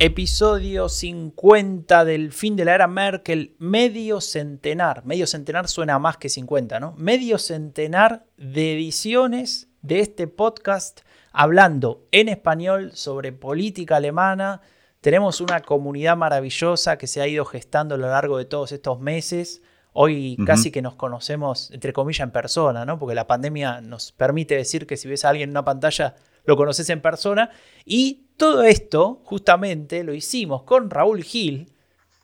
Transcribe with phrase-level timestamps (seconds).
[0.00, 6.28] Episodio 50 del fin de la era Merkel, medio centenar, medio centenar suena más que
[6.28, 6.94] 50, ¿no?
[6.98, 14.62] Medio centenar de ediciones de este podcast hablando en español sobre política alemana.
[15.00, 18.98] Tenemos una comunidad maravillosa que se ha ido gestando a lo largo de todos estos
[18.98, 19.62] meses.
[19.92, 22.98] Hoy casi que nos conocemos, entre comillas, en persona, ¿no?
[22.98, 26.16] Porque la pandemia nos permite decir que si ves a alguien en una pantalla,
[26.46, 27.50] lo conoces en persona.
[27.84, 31.72] Y todo esto, justamente, lo hicimos con Raúl Gil,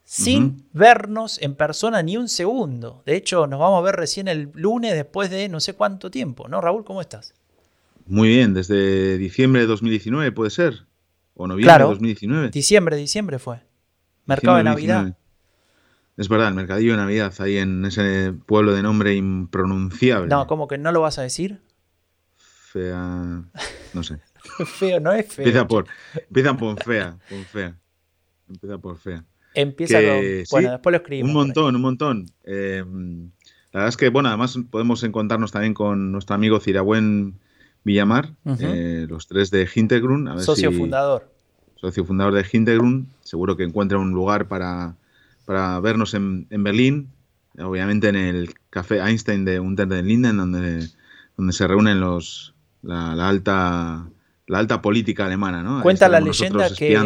[0.04, 3.02] sin vernos en persona ni un segundo.
[3.06, 6.48] De hecho, nos vamos a ver recién el lunes después de no sé cuánto tiempo,
[6.48, 6.84] ¿no, Raúl?
[6.84, 7.32] ¿Cómo estás?
[8.06, 10.86] Muy bien, desde diciembre de 2019 puede ser.
[11.34, 12.50] O noviembre de 2019.
[12.50, 13.60] Diciembre, diciembre fue.
[14.26, 15.16] Mercado de Navidad.
[16.16, 20.28] Es verdad, el mercadillo de Navidad, ahí en ese pueblo de nombre impronunciable.
[20.28, 21.62] No, ¿cómo que no lo vas a decir?
[22.36, 23.44] Fea.
[23.94, 24.20] No sé.
[24.66, 25.44] feo, no es feo.
[25.44, 27.76] Empieza por, empieza por fea, por fea.
[28.48, 29.24] Empieza por fea.
[29.54, 30.20] Empieza con.
[30.50, 31.28] Bueno, después lo escribimos.
[31.28, 32.26] Un montón, un montón.
[32.44, 32.84] Eh,
[33.72, 37.38] la verdad es que, bueno, además podemos encontrarnos también con nuestro amigo Ciragüen
[37.84, 40.40] Villamar, eh, los tres de Hintergrund.
[40.40, 41.30] socio fundador.
[41.76, 43.06] Socio fundador de Hintergrund.
[43.22, 44.96] Seguro que encuentra un lugar para,
[45.46, 47.10] para vernos en, en, Berlín.
[47.58, 50.88] Obviamente en el Café Einstein de Unter den Linden, donde,
[51.36, 54.06] donde se reúnen los, la, alta
[54.50, 55.80] la alta política alemana, ¿no?
[55.80, 56.98] Cuenta la leyenda que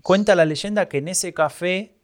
[0.00, 1.96] cuenta la leyenda que en ese café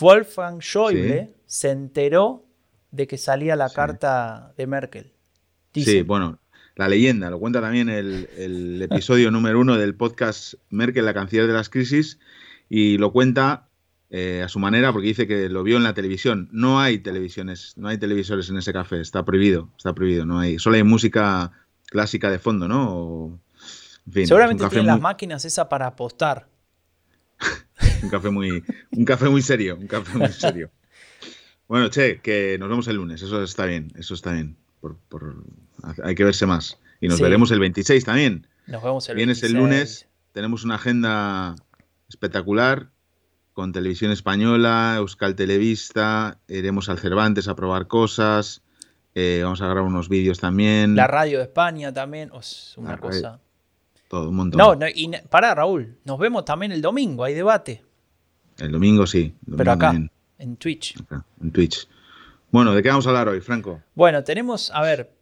[0.00, 2.46] Wolfgang Schäuble se enteró
[2.90, 5.12] de que salía la carta de Merkel.
[5.74, 6.38] Sí, bueno,
[6.76, 11.52] la leyenda, lo cuenta también el, episodio número uno del podcast Merkel, la canciller de
[11.52, 12.18] las crisis,
[12.70, 13.68] y lo cuenta
[14.08, 16.48] eh, a su manera porque dice que lo vio en la televisión.
[16.52, 20.58] No hay televisiones, no hay televisores en ese café, está prohibido, está prohibido, no hay,
[20.58, 21.52] solo hay música
[21.84, 23.38] clásica de fondo, ¿no?
[24.12, 26.48] Seguramente tienen las máquinas esa para apostar.
[28.02, 28.62] un café muy,
[28.92, 30.70] un café muy serio, un café muy serio.
[31.68, 34.56] Bueno, che, que nos vemos el lunes, eso está bien, eso está bien.
[34.80, 34.96] Por,
[36.04, 36.78] hay que verse más.
[37.00, 38.46] Y nos veremos el 26 también.
[38.66, 41.56] Nos vemos el Vienes el lunes, tenemos una agenda
[42.08, 42.90] espectacular
[43.52, 48.62] con televisión española, Euskal Televista, iremos al Cervantes a probar cosas,
[49.14, 50.94] eh, vamos a grabar unos vídeos también.
[50.94, 53.40] La radio de España también, es una cosa.
[54.08, 54.58] Todo, un montón.
[54.58, 57.82] No, no y para Raúl, nos vemos también el domingo, hay debate.
[58.58, 59.34] El domingo sí.
[59.56, 59.94] Pero acá,
[60.38, 60.96] en Twitch.
[61.40, 61.88] en Twitch.
[62.50, 63.82] Bueno, ¿de qué vamos a hablar hoy, Franco?
[63.94, 65.12] Bueno, tenemos, a ver,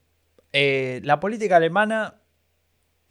[0.52, 2.14] eh, la política alemana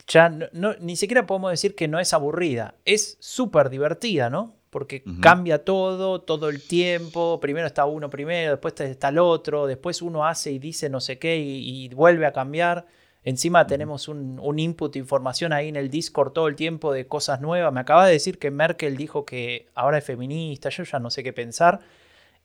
[0.07, 4.55] ya no, ni siquiera podemos decir que no es aburrida, es súper divertida, ¿no?
[4.69, 10.01] Porque cambia todo, todo el tiempo, primero está uno primero, después está el otro, después
[10.01, 12.87] uno hace y dice no sé qué y vuelve a cambiar.
[13.23, 17.39] Encima tenemos un, input de información ahí en el Discord todo el tiempo de cosas
[17.39, 17.71] nuevas.
[17.71, 21.23] Me acaba de decir que Merkel dijo que ahora es feminista, yo ya no sé
[21.23, 21.79] qué pensar.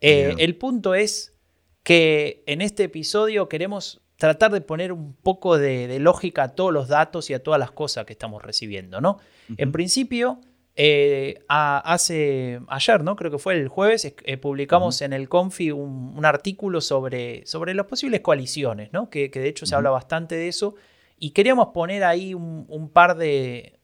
[0.00, 1.34] Eh, el punto es
[1.82, 6.88] que en este episodio queremos tratar de poner un poco de, lógica a todos los
[6.88, 9.18] datos y a todas las cosas que estamos recibiendo, ¿no?
[9.56, 10.40] En principio,
[10.80, 13.16] eh, hace ayer, ¿no?
[13.16, 17.86] Creo que fue el jueves, eh, publicamos en el Confi un, artículo sobre, sobre las
[17.86, 19.10] posibles coaliciones, ¿no?
[19.10, 20.76] Que, de hecho se habla bastante de eso.
[21.18, 23.80] Y queríamos poner ahí un, par de,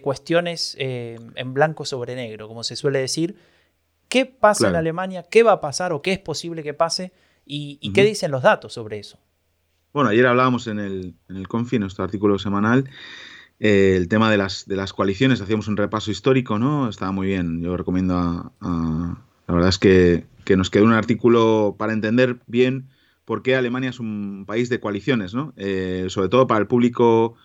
[0.00, 3.34] cuestiones eh, en blanco sobre negro, como se suele decir.
[4.08, 5.24] ¿Qué pasa en Alemania?
[5.28, 7.12] ¿Qué va a pasar o qué es posible que pase?
[7.44, 9.18] ¿Y, qué dicen los datos sobre eso?
[9.92, 12.88] Bueno, ayer hablábamos en el, en el Confi, nuestro artículo semanal,
[13.60, 16.88] eh, el tema de las, de las coaliciones, hacíamos un repaso histórico, ¿no?
[16.88, 18.52] Estaba muy bien, yo recomiendo a...
[19.46, 20.24] la verdad es que,
[20.56, 22.88] nos quedó un artículo para entender bien
[23.26, 25.52] por qué Alemania es un país de coaliciones, ¿no?
[25.56, 27.36] Eh, sobre todo para el público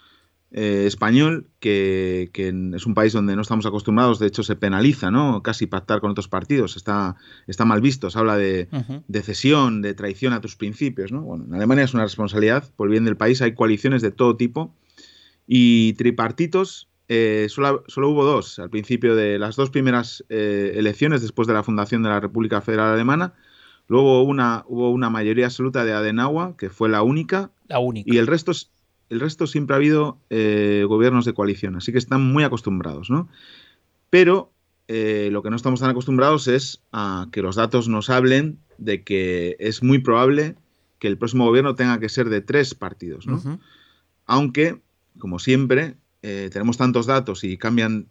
[0.56, 5.42] eh, español, que, es un país donde no estamos acostumbrados, de hecho se penaliza, ¿no?
[5.42, 7.16] Casi pactar con otros partidos, está,
[7.48, 8.70] está mal visto, se habla de,
[9.24, 11.24] cesión, de traición a tus principios, ¿no?
[11.24, 14.38] Bueno, en Alemania es una responsabilidad por el bien del país, hay coaliciones de todo
[14.38, 14.76] tipo
[15.48, 21.48] y tripartitos, eh, solo, hubo dos al principio de las dos primeras eh, elecciones después
[21.48, 23.34] de la fundación de la República Federal Alemana.
[23.88, 27.52] Luego una, hubo una mayoría absoluta de Adenauer, que fue la única.
[27.68, 28.14] La única.
[28.14, 28.52] Y el resto
[29.10, 33.30] el resto siempre ha habido eh, gobiernos de coalición, así que están muy acostumbrados, ¿no?
[34.10, 34.52] Pero
[34.88, 39.56] lo que no estamos tan acostumbrados es a que los datos nos hablen de que
[39.60, 40.56] es muy probable
[41.00, 43.60] que el próximo gobierno tenga que ser de tres partidos, ¿no?
[44.26, 44.82] Aunque,
[45.20, 48.08] como siempre, eh, tenemos tantos datos y cambian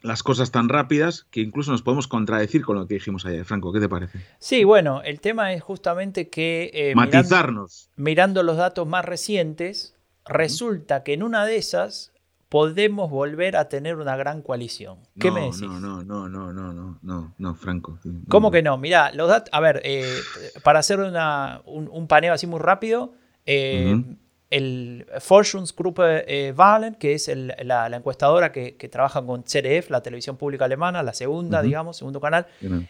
[0.00, 3.44] las cosas tan rápidas que incluso nos podemos contradecir con lo que dijimos ayer.
[3.44, 4.18] Franco, ¿qué te parece?
[4.38, 6.92] Sí, bueno, el tema es justamente que...
[6.96, 7.90] Matizarnos.
[7.96, 9.94] mirando, los datos más recientes,
[10.24, 12.12] resulta que en una de esas
[12.52, 14.98] podemos volver a tener una gran coalición.
[15.18, 15.62] ¿Qué me decís?
[15.62, 17.98] No, no, no, no, no, no, no, no, Franco.
[18.28, 18.76] ¿Cómo que no?
[18.76, 20.18] Mira, los datos, a ver, eh,
[20.62, 23.14] para hacer un, paneo así muy rápido,
[23.46, 24.04] eh,
[24.52, 27.30] el Fortunes Gruppe eh, Wahlen, que es
[27.64, 32.46] la, encuestadora que, trabaja con ZDF, la televisión pública alemana, la segunda, digamos, segundo canal,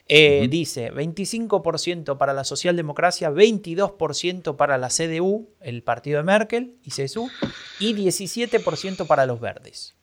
[0.09, 6.91] eh, dice 25% para la socialdemocracia, 22% para la CDU, el partido de Merkel y
[6.91, 7.31] CSU,
[7.79, 9.95] y 17% para los verdes.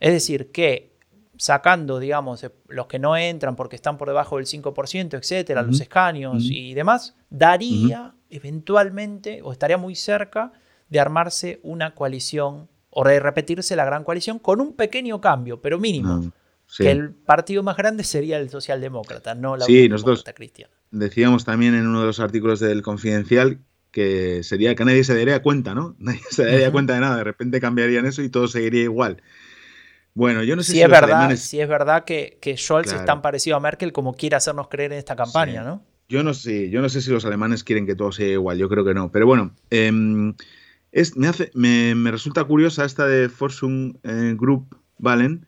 [0.00, 0.94] Es decir, que
[1.36, 5.80] sacando, digamos, eh, los que no entran porque están por debajo del 5%, etcétera, los
[5.80, 10.52] escaños y demás, daría eventualmente, o estaría muy cerca,
[10.88, 15.78] de armarse una coalición o de repetirse la gran coalición con un pequeño cambio, pero
[15.78, 16.22] mínimo.
[16.24, 16.30] Ah,
[16.78, 20.72] que el partido más grande sería el socialdemócrata, no la sí, nosotros cristiana.
[20.90, 23.58] Decíamos también en uno de los artículos del Confidencial
[23.90, 25.94] que sería que nadie se daría cuenta, ¿no?
[26.00, 29.22] Nadie se daría cuenta de nada, de repente cambiarían eso y todo seguiría igual.
[30.14, 33.20] Bueno, yo no sé si, es verdad, si es verdad que, que Scholz es tan
[33.20, 35.82] parecido a Merkel como quiere hacernos creer en esta campaña, ¿no?
[36.08, 38.68] Yo no sé, yo no sé si los alemanes quieren que todo sea igual, yo
[38.68, 39.10] creo que no.
[39.10, 39.90] Pero bueno, eh,
[41.16, 45.46] me, hace, me, resulta curiosa esta de Forsum eh, Group Valen,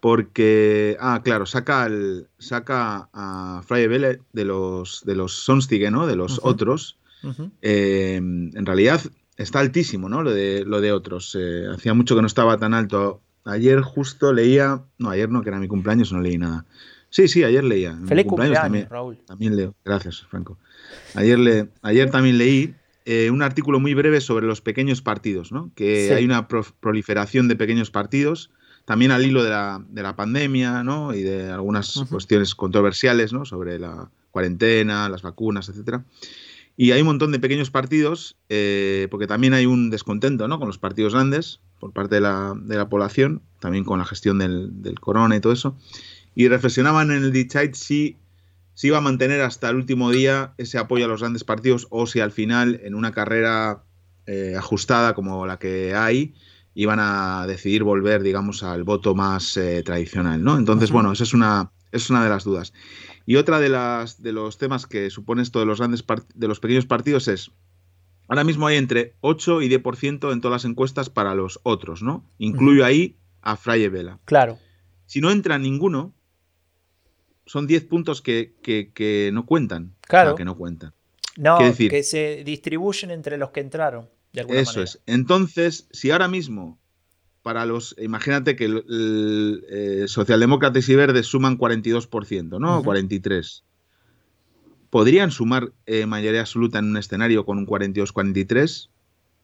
[0.00, 6.06] porque, ah, claro, saca, el, saca a Freie Welle de los, de los Sonstige, ¿no?
[6.06, 6.98] De los otros.
[7.62, 9.00] Eh, en realidad
[9.36, 10.22] está altísimo, ¿no?
[10.22, 11.36] Lo de, lo de otros.
[11.38, 13.22] Eh, hacía mucho que no estaba tan alto.
[13.44, 16.66] Ayer justo leía, no, ayer no, que era mi cumpleaños, no leí nada.
[17.10, 17.96] Sí, sí, ayer leía.
[18.06, 19.18] Feliz cumpleaños, también, Raúl.
[19.26, 19.74] También leo.
[19.84, 20.58] Gracias, Franco.
[21.14, 22.74] Ayer, le, ayer también leí
[23.04, 25.70] eh, un artículo muy breve sobre los pequeños partidos, ¿no?
[25.74, 28.50] que hay una proliferación de pequeños partidos,
[28.84, 31.14] también al hilo de la, de la pandemia ¿no?
[31.14, 33.44] y de algunas cuestiones controversiales ¿no?
[33.44, 36.00] sobre la cuarentena, las vacunas, etc.
[36.76, 40.58] Y hay un montón de pequeños partidos, eh, porque también hay un descontento ¿no?
[40.58, 44.38] con los partidos grandes por parte de la, de la población, también con la gestión
[44.38, 45.76] del, del, corona y todo eso.
[46.34, 48.16] Y reflexionaban en el Decide si
[48.74, 52.06] si iba a mantener hasta el último día ese apoyo a los grandes partidos o
[52.06, 53.84] si al final en una carrera
[54.26, 56.34] eh, ajustada como la que hay
[56.74, 60.56] iban a decidir volver, digamos, al voto más eh, tradicional, ¿no?
[60.56, 62.72] Entonces, bueno, esa es una, es una de las dudas.
[63.26, 66.04] Y otra de, las, de los temas que supone esto de los, grandes
[66.34, 67.50] de los pequeños partidos es,
[68.28, 72.24] ahora mismo hay entre 8 y 10% en todas las encuestas para los otros, ¿no?
[72.38, 74.18] Incluyo ahí a Fraye Vela.
[74.24, 74.58] Claro.
[75.06, 76.14] Si no entra ninguno,
[77.46, 79.94] son 10 puntos que, no cuentan.
[80.02, 80.34] Claro.
[80.34, 80.92] que no cuentan.
[81.36, 84.08] No, que se distribuyen entre los que entraron.
[84.32, 85.00] Eso es.
[85.06, 86.78] Entonces, si ahora mismo,
[87.42, 87.94] para los.
[87.98, 92.82] Imagínate que el, eh, socialdemócratas y verdes suman 42%, ¿no?
[92.82, 93.62] 43%.
[94.90, 98.90] ¿Podrían sumar eh, mayoría absoluta en un escenario con un 42-43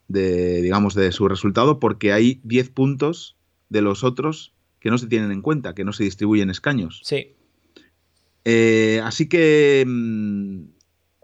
[0.08, 1.80] de, digamos, de su resultado?
[1.80, 3.34] Porque hay 10 puntos
[3.70, 7.00] de los otros que no se tienen en cuenta, que no se distribuyen escaños.
[7.02, 7.34] Sí.
[8.44, 10.64] Eh, así que mm,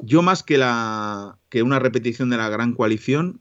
[0.00, 3.40] yo más que, la, que una repetición de la gran coalición,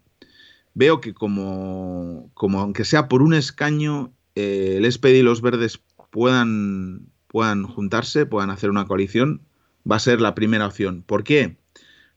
[0.74, 5.80] veo que como, como aunque sea por un escaño, eh, el SPD y los verdes
[6.10, 9.42] puedan, puedan juntarse, puedan hacer una coalición,
[9.89, 11.03] va a ser la primera opción.
[11.03, 11.58] ¿Por qué?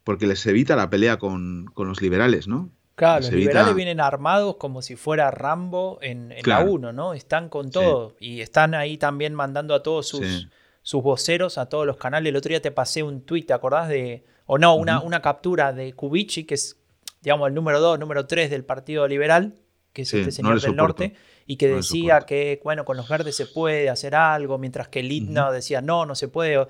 [0.04, 2.70] Porque les evita la pelea con, los liberales, ¿no?
[2.94, 7.12] Claro, los liberales vienen armados como si fuera Rambo en, la 1, ¿no?
[7.12, 10.48] Están con todo y están ahí también mandando a todos sus,
[10.86, 12.30] sus voceros a todos los canales.
[12.30, 15.72] El otro día te pasé un tweet, ¿te acordás de, o no, una, una captura
[15.72, 16.76] de Kubici, que es,
[17.22, 19.56] digamos, el número 2, número 3 del Partido Liberal,
[19.92, 21.14] que es este señor del norte,
[21.44, 25.10] y que decía que, bueno, con los verdes se puede hacer algo, mientras que el
[25.10, 26.68] ITNA decía, no, no se puede.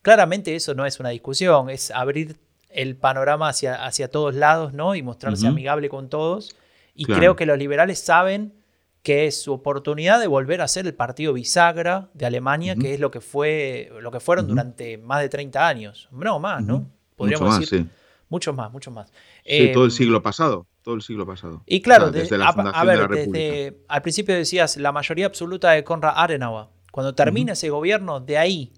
[0.00, 2.38] Claramente eso no es una discusión, es abrir
[2.70, 4.94] el panorama hacia, hacia todos lados, ¿no?
[4.94, 6.56] Y mostrarse amigable con todos.
[6.94, 8.54] Y creo que los liberales saben
[9.02, 13.00] que es su oportunidad de volver a ser el partido bisagra de Alemania, que es
[13.00, 16.08] lo que fue lo que fueron durante más de 30 años.
[16.12, 16.86] No, más, ¿no?
[17.16, 17.80] Podríamos Mucho decir.
[17.84, 19.12] Más, Muchos más, muchos más.
[19.44, 21.64] Sí, todo el em, siglo pasado, todo el siglo pasado.
[21.66, 26.12] Y claro, desde la a, ver, desde, al principio decías la mayoría absoluta de Konrad
[26.14, 26.66] Adenauer.
[26.92, 28.72] Cuando termina ese gobierno, de ahí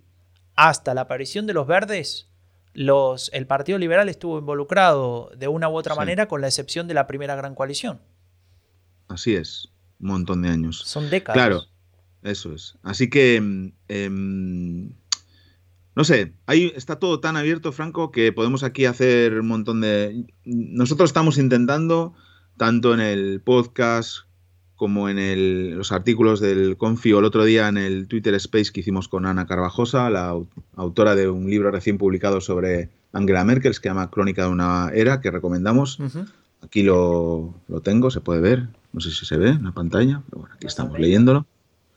[0.55, 2.31] hasta la aparición de los verdes,
[2.73, 6.95] los, el Partido Liberal estuvo involucrado de una u otra manera, con la excepción de
[6.95, 8.01] la primera gran coalición.
[9.09, 9.72] Así es
[10.03, 10.83] un montón de años.
[10.85, 11.35] Son décadas.
[11.35, 11.63] Claro,
[12.23, 12.77] eso es.
[12.83, 14.91] Así que, em, em,
[15.95, 20.27] no sé, ahí está todo tan abierto, Franco, que podemos aquí hacer un montón de...
[20.45, 22.15] Nosotros estamos intentando,
[22.57, 24.27] tanto en el podcast
[24.83, 29.07] como en los artículos del Confio el otro día en el Twitter Space que hicimos
[29.07, 30.37] con Ana Carvajosa, la
[30.75, 34.91] autora de un libro recién publicado sobre Angela Merkel, que se llama Crónica de una
[34.93, 36.01] era, que recomendamos.
[36.63, 38.69] Aquí lo, lo, tengo, se puede ver.
[38.93, 41.47] No sé si se ve en la pantalla, pero bueno, aquí estamos leyéndolo.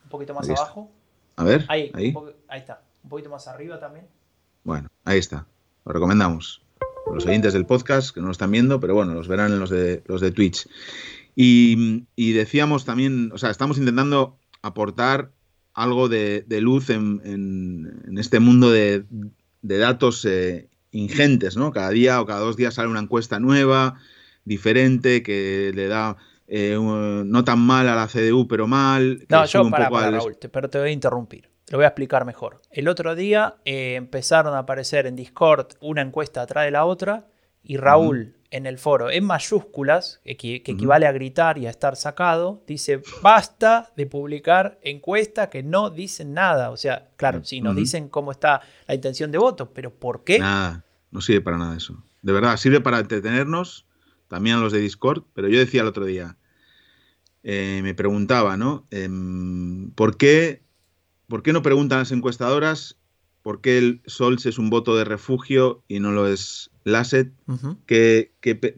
[0.06, 0.90] Un poquito más abajo.
[1.36, 2.14] A ver, ahí, ahí.
[2.48, 2.82] ahí está.
[3.04, 4.06] Un poquito más arriba también.
[4.64, 5.46] Bueno, ahí está.
[5.86, 6.62] Lo recomendamos.
[7.14, 9.70] Los oyentes del podcast que no lo están viendo, pero bueno, los verán en los
[9.70, 10.68] de, los de Twitch.
[11.36, 15.32] Y, y decíamos también, o sea, estamos intentando aportar
[15.74, 19.04] algo de, de luz en, en, este mundo de,
[19.62, 21.72] de datos eh, ingentes, ¿no?
[21.72, 24.00] Cada día o cada dos días sale una encuesta nueva,
[24.46, 29.26] diferente, que le da eh, no tan mal a la CDU, pero mal.
[29.30, 31.50] No, yo para, Raúl, pero te voy a interrumpir.
[31.70, 32.62] Lo voy a explicar mejor.
[32.70, 37.28] El otro día eh, empezaron a aparecer en Discord una encuesta atrás de la otra
[37.64, 42.64] y Raúl en el foro en mayúsculas, que, equivale a gritar y a estar sacado,
[42.68, 46.70] dice basta de publicar encuestas que no dicen nada.
[46.70, 50.40] O sea, claro, sí, nos dicen cómo está la intención de voto, pero ¿por qué?
[50.40, 52.02] Nada, no sirve para nada eso.
[52.22, 53.85] De verdad, sirve para entretenernos
[54.28, 56.38] también a los de Discord, pero yo decía el otro día,
[57.44, 58.86] eh, me preguntaba, ¿no?
[58.92, 60.64] Em, ¿por, qué,
[61.28, 62.98] ¿Por qué no preguntan las encuestadoras
[63.46, 67.32] por qué el Sols es un voto de refugio y no lo es Lasset?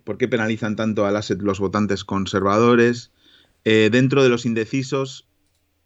[0.04, 3.13] por qué penalizan tanto a Lasset los votantes conservadores?
[3.63, 5.25] Eh, dentro de los indecisos,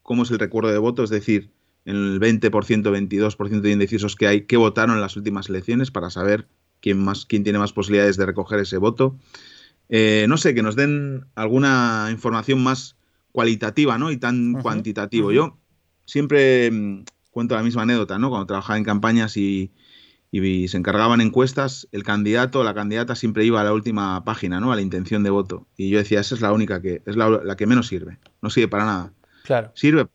[0.02, 1.04] ¿cómo es el recuerdo de voto?
[1.04, 1.52] Es decir,
[1.86, 6.10] en el 20%, 22% de indecisos que hay, ¿qué votaron en las últimas elecciones para
[6.10, 6.48] saber
[6.80, 9.16] quién, más, quién tiene más posibilidades de recoger ese voto?
[9.94, 12.96] Eh, no sé, que nos den alguna información más
[13.34, 14.10] cualitativa, ¿no?
[14.10, 15.34] Y tan cuantitativo.
[15.34, 15.58] Yo
[16.06, 18.30] siempre mm, cuento la misma anécdota, ¿no?
[18.30, 19.72] Cuando trabajaba en campañas y,
[20.32, 24.72] se encargaban encuestas, el candidato o la candidata siempre iba a la última página, ¿no?
[24.72, 25.68] A la intención de voto.
[25.76, 28.18] Y yo decía, esa es la única que, es la, que menos sirve.
[28.42, 29.14] No sirve para nada.
[29.44, 29.74] Claro.
[29.76, 30.08] Sirve,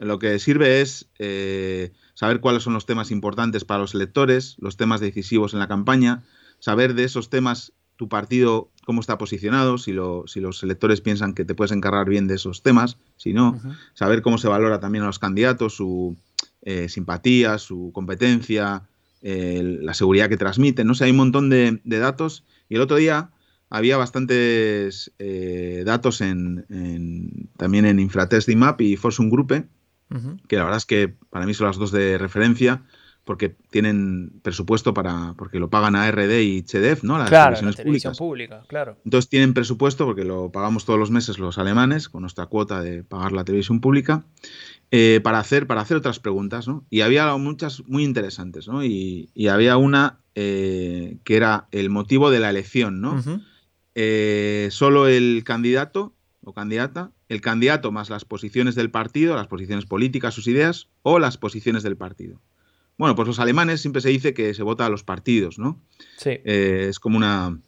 [0.00, 4.76] lo que sirve es eh, saber cuáles son los temas importantes para los electores, los
[4.76, 6.24] temas decisivos en la campaña,
[6.58, 9.94] saber de esos temas tu partido cómo está posicionado, si,
[10.26, 13.60] si los electores piensan que te puedes encargar bien de esos temas, si no,
[13.94, 16.16] saber cómo se valora también a los candidatos, su
[16.62, 18.82] eh, simpatía, su competencia,
[19.22, 22.44] la seguridad que transmiten, no sé, hay un montón de, datos.
[22.68, 23.30] Y el otro día
[23.70, 29.64] había bastantes eh, datos en, también en Infratest IMAP y Forsum Group,
[30.48, 32.82] que la verdad es que para mí son las dos de referencia,
[33.24, 37.18] porque tienen presupuesto para, porque lo pagan a RD y CHDEF, ¿no?
[37.18, 38.66] Las claro, televisiones públicas.
[38.66, 38.96] claro.
[39.04, 43.04] Entonces tienen presupuesto, porque lo pagamos todos los meses los alemanes, con nuestra cuota de
[43.04, 44.24] pagar la televisión pública,
[44.90, 46.84] eh, para, hacer, para hacer otras preguntas, ¿no?
[46.90, 48.84] Y había muchas muy interesantes, ¿no?
[48.84, 53.22] Y, había una eh, que era el motivo de la elección, ¿no?
[53.94, 56.14] Eh, solo el candidato
[56.44, 61.18] o candidata, el candidato más las posiciones del partido, las posiciones políticas, sus ideas, o
[61.18, 62.40] las posiciones del partido.
[62.98, 65.80] Bueno, pues los alemanes siempre se dice que se vota a los partidos, ¿no?
[66.16, 66.30] Sí.
[66.44, 67.58] Eh, es como una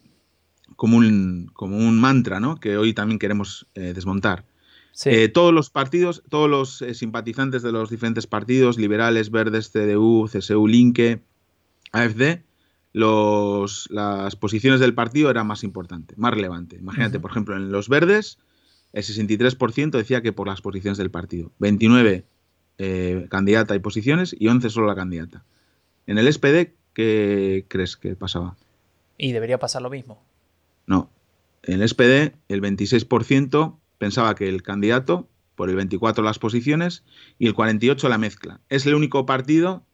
[0.76, 2.58] como un, como un mantra, ¿no?
[2.58, 4.44] Que hoy también queremos eh, desmontar.
[4.92, 5.10] Sí.
[5.10, 10.66] Eh, todos los partidos, todos los simpatizantes de los diferentes partidos, liberales, verdes, CDU, CSU,
[10.68, 11.22] Linke,
[11.92, 12.42] AFD,
[12.92, 16.80] los, las posiciones del partido eran más importantes, más relevantes.
[16.80, 18.38] Imagínate, por ejemplo, en los verdes,
[18.92, 22.24] el 63% decía que por las posiciones del partido, 29
[22.78, 25.44] eh, candidata y posiciones y 11 solo la candidata.
[26.06, 28.56] En el SPD, ¿qué crees que pasaba?
[29.16, 30.22] Y debería pasar lo mismo.
[30.86, 31.10] No.
[31.62, 37.04] En el SPD, el 26% pensaba que el candidato, por el 24 las posiciones
[37.38, 38.60] y el 48 la mezcla.
[38.68, 39.84] Es el único partido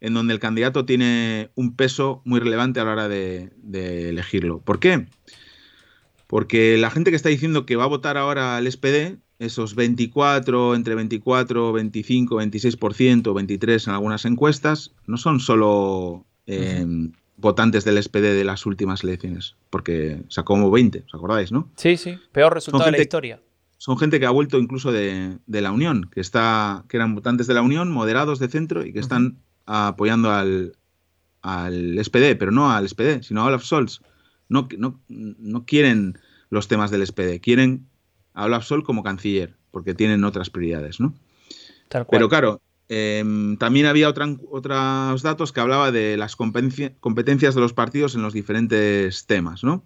[0.00, 4.60] en donde el candidato tiene un peso muy relevante a la hora de, de elegirlo.
[4.60, 5.06] ¿Por qué?
[6.26, 10.74] Porque la gente que está diciendo que va a votar ahora al SPD esos 24,
[10.74, 16.86] entre 24, 25, 26%, 23 en algunas encuestas, no son solo eh,
[17.38, 21.70] votantes del SPD de las últimas elecciones, porque sacó como 20, ¿os acordáis, no?
[21.76, 23.40] Sí, sí, peor resultado de la historia.
[23.78, 27.54] Son gente que ha vuelto incluso de, la Unión, que, está, que eran votantes de
[27.54, 30.76] la Unión, moderados de centro y que están apoyando al,
[31.40, 34.02] al SPD, pero no al SPD, sino a Olaf Scholz.
[34.50, 36.18] No, no, no quieren
[36.50, 37.86] los temas del SPD, quieren
[38.34, 41.14] a Olaf Scholz como canciller, porque tienen otras prioridades, ¿no?
[42.10, 48.14] Pero claro, em, también había otros datos que hablaba de las competencias de los partidos
[48.14, 49.82] en los diferentes temas, ¿no?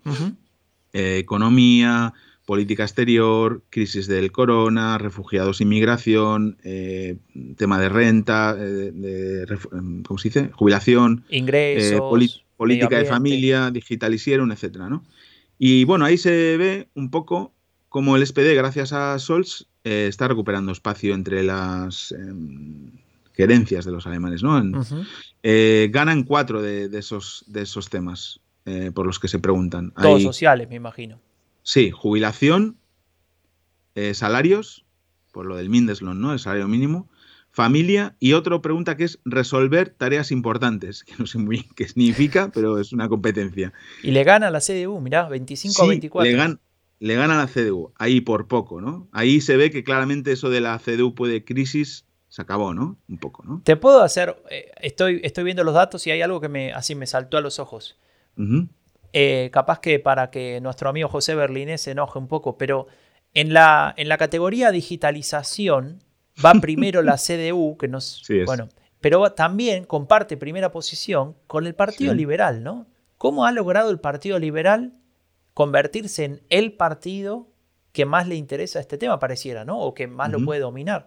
[0.92, 2.12] Eh, economía,
[2.44, 7.16] política exterior, crisis del corona, refugiados, inmigración, eh,
[7.56, 10.50] tema de renta, eh, de, em, ¿cómo se dice?
[10.52, 15.02] Jubilación, ingresos, política de familia, digitalización, etcétera, ¿no?
[15.58, 17.52] Y bueno, ahí se ve un poco
[17.94, 22.90] cómo el SPD, gracias a Scholz, eh, está recuperando espacio entre las em,
[23.34, 24.60] gerencias de los alemanes, ¿no?
[25.44, 28.40] ganan cuatro de, esos, de esos temas
[28.94, 29.92] por los que se preguntan.
[29.92, 31.20] Todos sociales, me imagino.
[31.62, 32.78] Sí, jubilación,
[33.94, 34.84] eh, salarios,
[35.30, 36.32] por lo del Mindeslohn, ¿no?
[36.32, 37.08] El salario mínimo,
[37.52, 41.86] familia y otra pregunta que es resolver tareas importantes, que no sé muy bien qué
[41.86, 43.72] significa, pero es una competencia.
[44.02, 46.32] Y le gana la CDU, mirá, 25 a 24.
[46.32, 46.58] Le,
[47.00, 49.08] le gana la CDU, ahí por poco, ¿no?
[49.12, 52.98] Ahí se ve que claramente eso de la CDU puede crisis se acabó, ¿no?
[53.08, 53.62] Un poco, ¿no?
[53.64, 56.94] Te puedo hacer, eh, estoy, estoy viendo los datos y hay algo que me, así
[56.94, 57.96] me saltó a los ojos.
[59.12, 62.88] Eh, capaz que para que nuestro amigo José Berlinés se enoje un poco, pero
[63.34, 66.00] en la, en la categoría digitalización
[66.44, 68.24] va primero la CDU, que nos...
[68.46, 68.68] bueno,
[69.00, 72.86] pero también comparte primera posición con el Partido Liberal, ¿no?
[73.16, 74.94] ¿Cómo ha logrado el Partido Liberal
[75.54, 77.49] convertirse en el partido
[77.92, 79.78] que más le interesa este tema, pareciera, ¿no?
[79.78, 81.06] O que más lo puede dominar.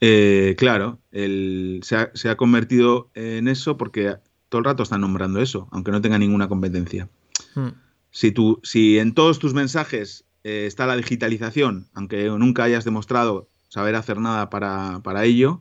[0.00, 4.16] Eh, claro, se, ha, se, ha, convertido en eso porque
[4.48, 7.08] todo el rato están nombrando eso, aunque no tenga ninguna competencia.
[7.54, 7.70] Hmm.
[8.10, 13.48] Si, tú, si en todos tus mensajes eh, está la digitalización, aunque nunca hayas demostrado
[13.68, 15.60] saber hacer nada para, ello,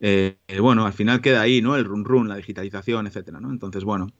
[0.00, 1.76] eh, bueno, al final queda ahí, ¿no?
[1.76, 3.50] El run run, la digitalización, etcétera, ¿no?
[3.50, 4.12] Entonces, bueno,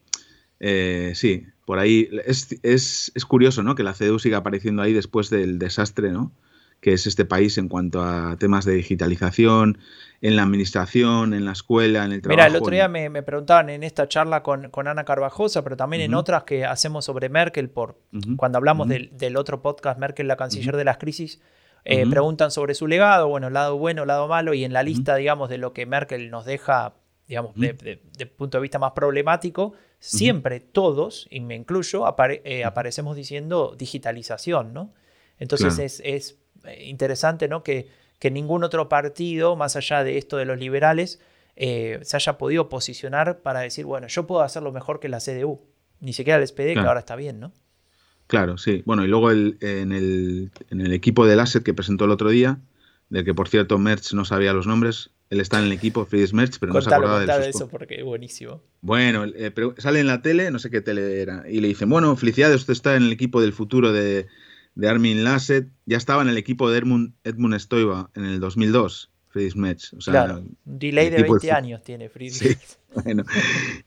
[0.60, 3.74] eh, sí, por ahí es, es, es, curioso, ¿no?
[3.74, 6.32] Que la CDU siga apareciendo ahí después del desastre, ¿no?
[6.80, 9.78] que es este país en cuanto a temas de digitalización,
[10.20, 12.36] en la administración, en la escuela, en el trabajo.
[12.36, 16.14] Mira, el otro día me, preguntaban en esta charla con, Ana Carvajosa, pero también en
[16.14, 17.98] otras que hacemos sobre Merkel, por
[18.36, 21.40] cuando hablamos del, otro podcast, Merkel, la canciller de las crisis,
[21.84, 25.48] eh, preguntan sobre su legado, bueno, lado bueno, lado malo, y en la lista, digamos,
[25.48, 26.94] de lo que Merkel nos deja,
[27.28, 27.98] digamos, de,
[28.36, 32.04] punto de vista más problemático, siempre todos, y me incluyo,
[32.44, 34.92] eh, aparecemos diciendo digitalización, ¿no?
[35.38, 37.62] Entonces es, es eh, interesante ¿no?
[37.62, 41.20] que, que ningún otro partido, más allá de esto de los liberales,
[41.56, 45.60] eh, se haya podido posicionar para decir, bueno, yo puedo hacerlo mejor que la CDU.
[46.00, 47.52] Ni siquiera el SPD, que ahora está bien, ¿no?
[48.26, 48.82] Claro, sí.
[48.84, 52.28] Bueno, y luego el, en, el, en, el, equipo del Asset que presentó el otro
[52.28, 52.58] día,
[53.08, 56.32] del que por cierto Merch no sabía los nombres, él está en el equipo, Friedrich
[56.32, 58.62] Merch, pero no se acordaba de eso porque es buenísimo.
[58.80, 62.16] Bueno, eh, sale en la tele, no sé qué tele era, y le dicen, bueno,
[62.16, 64.26] felicidades, usted está en el equipo del futuro de,
[64.76, 69.10] de Armin Lasset, ya estaba en el equipo de Edmund, Edmund Stoiba en el 2002,
[69.28, 69.92] Friedrich Metz.
[69.94, 72.58] O sea, claro, un delay de 20 años tiene Friedrich.
[72.58, 73.24] Sí, bueno.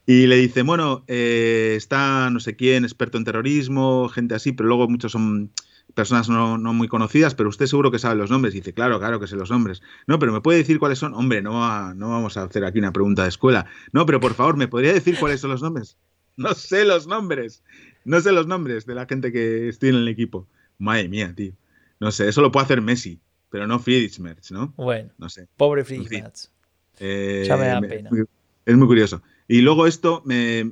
[0.06, 4.68] Y le dice, bueno, eh, está no sé quién, experto en terrorismo, gente así, pero
[4.68, 5.52] luego muchos son
[5.94, 8.54] personas no, muy conocidas, pero usted seguro que sabe los nombres.
[8.54, 9.82] Y dice, claro, claro que sé los nombres.
[10.08, 11.14] No, pero ¿me puede decir cuáles son?
[11.14, 13.66] Hombre, no, no vamos a hacer aquí una pregunta de escuela.
[13.92, 15.98] No, pero por favor, ¿me podría decir cuáles son los nombres?
[16.38, 17.64] No sé los nombres.
[18.06, 20.48] No sé los nombres de la gente que estoy en el equipo.
[20.78, 21.52] Madre mía, tío.
[22.00, 24.74] No sé, eso lo puede hacer Messi, pero no Friedrich Merz, ¿no?
[24.78, 25.50] Bueno, no sé.
[25.58, 26.50] Pobre Friedrich Merz.
[26.98, 28.10] Eh, ya me da pena.
[28.66, 29.22] Es muy curioso.
[29.50, 30.72] Y luego esto me,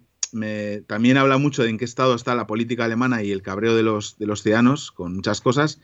[0.88, 3.84] también habla mucho de en qué estado está la política alemana y el cabreo de
[3.84, 5.80] los, de los ciudadanos con muchas cosas.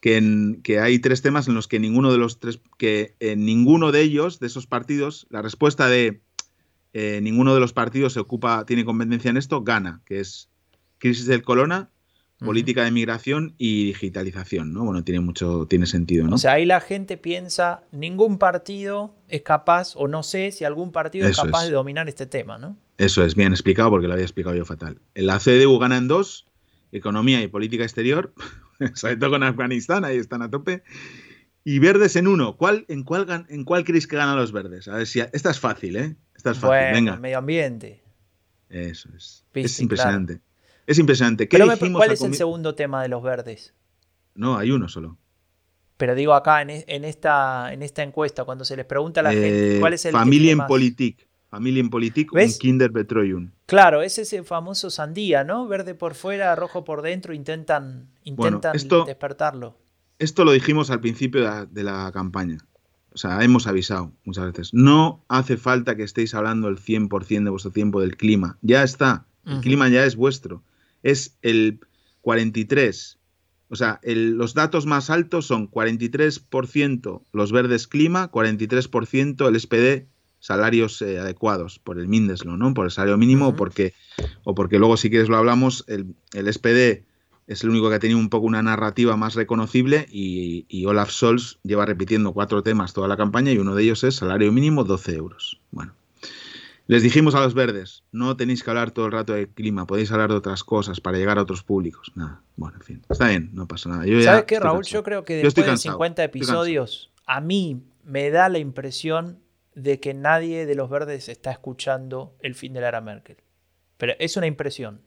[0.00, 3.44] Que, en, que, hay tres temas en los que ninguno de los tres, que en
[3.44, 6.22] ninguno de ellos, de esos partidos, la respuesta de
[6.94, 10.48] eh, ninguno de los partidos se ocupa, tiene competencia en esto, gana, que es
[10.98, 11.90] crisis del corona,
[12.38, 14.84] política de migración y digitalización, ¿no?
[14.84, 16.36] Bueno, tiene mucho, tiene sentido, ¿no?
[16.36, 20.90] O sea, ahí la gente piensa, ningún partido es capaz, o no sé si algún
[20.90, 22.76] partido es capaz de dominar este tema, ¿no?
[23.00, 25.00] Eso es, bien explicado porque lo había explicado yo fatal.
[25.14, 26.46] La CDU gana en dos,
[26.92, 28.34] economía y política exterior,
[28.94, 30.82] sobre todo con Afganistán, ahí están a tope.
[31.64, 32.58] Y verdes en uno.
[32.58, 34.86] ¿Cuál, en, cuál, ¿En cuál creéis que ganan los verdes?
[34.86, 35.20] A ver si.
[35.20, 36.16] Esta es fácil, ¿eh?
[36.36, 36.68] Esta es fácil.
[36.68, 37.16] Bueno, Venga.
[37.16, 38.02] medio ambiente.
[38.68, 39.46] Eso es.
[39.54, 40.42] es impresionante.
[40.86, 41.46] Es impresionante.
[41.46, 43.72] Pero ¿Cuál es el segundo tema de los verdes?
[44.34, 45.16] No, hay uno solo.
[45.96, 46.70] Pero digo acá en,
[47.04, 50.12] esta, en esta encuesta, cuando se les pregunta a la gente, eh, ¿cuál es el
[50.12, 51.29] Familia en Politik.
[51.50, 53.50] Familienpolitik und Kinderbetreuung.
[53.66, 55.66] Claro, es ese famoso sandía, ¿no?
[55.66, 59.76] Verde por fuera, rojo por dentro, intentan, intentan despertarlo.
[60.20, 62.58] Esto lo dijimos al principio de la, campaña.
[63.12, 64.72] O sea, hemos avisado muchas veces.
[64.72, 68.56] No hace falta que estéis hablando el 100% de vuestro tiempo del clima.
[68.62, 69.26] Ya está.
[69.44, 70.62] El clima ya es vuestro.
[71.02, 71.80] Es el
[72.20, 73.18] 43.
[73.68, 80.06] O sea, los datos más altos son 43% los verdes clima, 43% el SPD
[80.40, 82.74] salarios eh, adecuados por el Mindeslo, ¿no?
[82.74, 83.94] Por el salario mínimo o porque
[84.44, 87.04] o porque luego si quieres lo hablamos el, el, SPD
[87.46, 91.58] es el único que ha tenido un poco una narrativa más reconocible y, Olaf Scholz
[91.62, 95.16] lleva repitiendo cuatro temas toda la campaña y uno de ellos es salario mínimo 12
[95.16, 95.60] euros.
[95.72, 95.92] Bueno,
[96.86, 100.12] les dijimos a los verdes, no tenéis que hablar todo el rato de clima, podéis
[100.12, 102.12] hablar de otras cosas para llegar a otros públicos.
[102.14, 104.04] Nada, bueno, en fin, está bien, no pasa nada.
[104.22, 104.84] ¿Sabes qué, Raúl?
[104.84, 109.38] Yo creo que después de 50 episodios, a mí me da la impresión
[109.74, 113.36] de que nadie de los verdes está escuchando el fin de la era Merkel.
[113.96, 115.02] Pero es una impresión.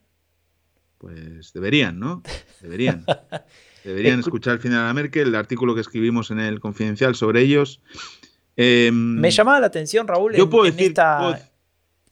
[0.98, 2.24] Pues deberían, ¿no?
[2.62, 3.06] Deberían.
[3.84, 7.16] Deberían escuchar el fin de la era Merkel, el artículo que escribimos en el Confidencial
[7.16, 7.82] sobre ellos.
[8.56, 10.94] Em, Me llamaba la atención, Raúl, yo puedo decir,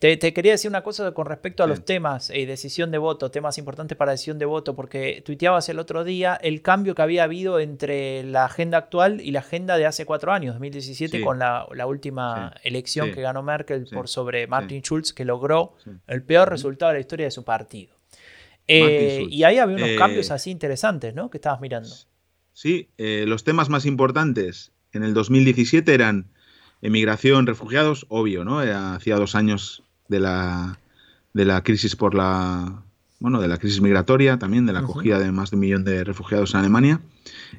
[0.02, 3.60] te, quería decir una cosa con respecto a los temas y decisión de voto, temas
[3.60, 7.60] importantes para decisión de voto, porque tuiteabas el otro día el cambio que había habido
[7.60, 12.56] entre la agenda actual y la agenda de hace cuatro años, 2017, con la, última
[12.64, 15.76] elección que ganó Merkel por sobre Martin Schulz, que logró
[16.08, 17.96] el peor resultado de la historia de su partido.
[18.68, 21.30] Eh, y ahí había unos eh, cambios así interesantes, ¿no?
[21.30, 21.94] Que estabas mirando.
[22.54, 26.32] Sí, eh, los temas más importantes en el 2017 eran
[26.82, 28.62] emigración, refugiados, obvio, ¿no?
[28.62, 30.80] hacía dos años de la,
[31.34, 32.84] de la crisis por la
[33.20, 36.04] bueno, de la crisis migratoria también, de la acogida de más de un millón de
[36.04, 37.02] refugiados en Alemania.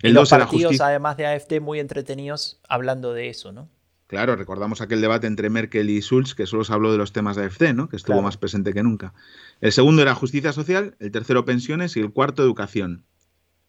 [0.03, 3.69] El los partidos, además de AFD, muy entretenidos hablando de eso, ¿no?
[4.09, 7.37] Claro, recordamos aquel debate entre Merkel y Schulz, que solo se habló de los temas
[7.37, 7.89] de AFD, ¿no?
[7.89, 9.15] Que estuvo más presente que nunca.
[9.61, 13.05] El segundo era justicia social, el tercero pensiones y el cuarto educación.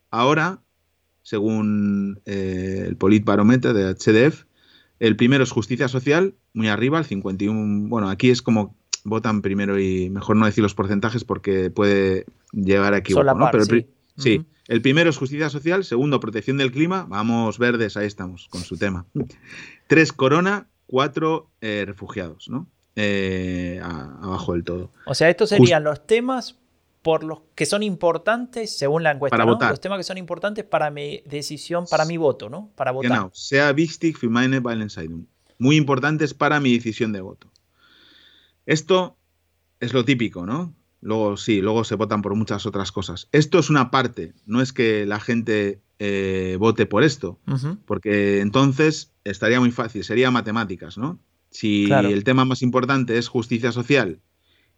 [0.09, 0.61] Ahora,
[1.21, 4.45] según eh, el Politbarometer de HDF,
[4.99, 7.89] el primero es justicia social, muy arriba, el 51.
[7.89, 12.93] Bueno, aquí es como votan primero y mejor no decir los porcentajes porque puede llegar
[12.93, 13.35] a equivocar.
[13.35, 13.49] ¿no?
[13.51, 13.87] Pero el,
[14.17, 18.61] sí, el primero es justicia social, segundo protección del clima, vamos verdes, ahí estamos con
[18.61, 19.05] su tema.
[19.87, 22.67] Tres corona, cuatro eh, refugiados, ¿no?
[22.95, 24.91] Eh, abajo del todo.
[25.05, 26.59] O sea, estos serían los temas
[27.01, 29.35] por los que son importantes según la encuesta.
[29.35, 29.71] Para votar.
[29.71, 32.71] Los temas que son importantes para mi decisión, para mi voto, ¿no?
[32.75, 33.11] Para votar.
[33.11, 34.61] Genau, sea wichtig für meine
[35.63, 37.49] Muy importantes para mi decisión de voto.
[38.65, 39.15] Esto
[39.79, 40.75] es lo típico, ¿no?
[40.99, 43.29] Luego sí, luego se votan por muchas otras cosas.
[43.31, 47.39] Esto es una parte, no es que la gente eh, vote por esto,
[47.85, 51.17] porque entonces estaría muy fácil, sería matemáticas, ¿no?
[51.49, 54.19] Si el tema más importante es justicia social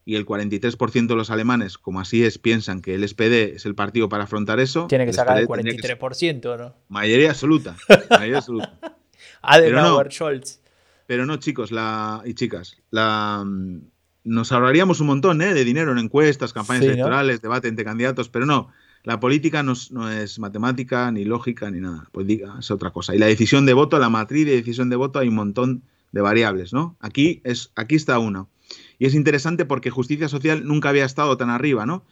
[0.06, 3.74] y el 43% de los alemanes, como así es, piensan que el SPD es el
[3.74, 4.86] partido para afrontar eso.
[4.86, 6.76] Tiene que sacar el 43%, ¿no?
[6.90, 7.76] Mayoría absoluta.
[8.12, 8.78] mayoría absoluta.
[9.42, 10.60] Adenauer, Scholz.
[11.08, 13.82] Pero no, chicos la, y chicas, la, mm,
[14.26, 15.54] nos ahorraríamos un montón ¿eh?
[15.54, 18.72] de dinero en encuestas, campañas electorales, debate entre candidatos, pero no,
[19.04, 22.10] la política no, no, es matemática, ni lógica, ni nada.
[22.12, 23.16] Política es otra cosa.
[23.16, 26.22] Y la decisión de voto, la matriz de decisión de voto, hay un montón de
[26.22, 26.98] variables, ¿no?
[27.00, 28.50] Aquí, es, aquí está uno.
[28.98, 32.04] Y es interesante porque justicia social nunca había estado tan arriba, ¿no?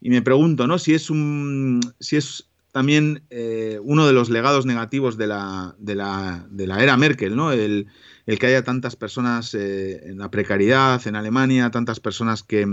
[0.00, 0.78] Y me pregunto, ¿no?
[0.78, 1.80] Si es un.
[2.00, 6.82] si es también eh, uno de los legados negativos de la, de la, de la
[6.82, 7.50] era Merkel, ¿no?
[7.50, 7.86] El,
[8.26, 12.66] el, que haya tantas personas eh, en la precariedad en Alemania, tantas personas que,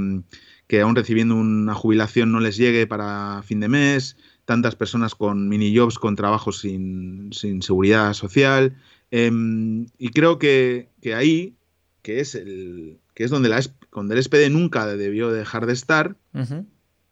[0.68, 5.48] que aún recibiendo una jubilación no les llegue para fin de mes, tantas personas con
[5.48, 8.76] mini jobs, con trabajos sin, sin seguridad social.
[9.12, 11.56] Em, y creo que, que ahí,
[12.02, 16.18] que es el, que es donde, la, el SPD nunca debió dejar de estar,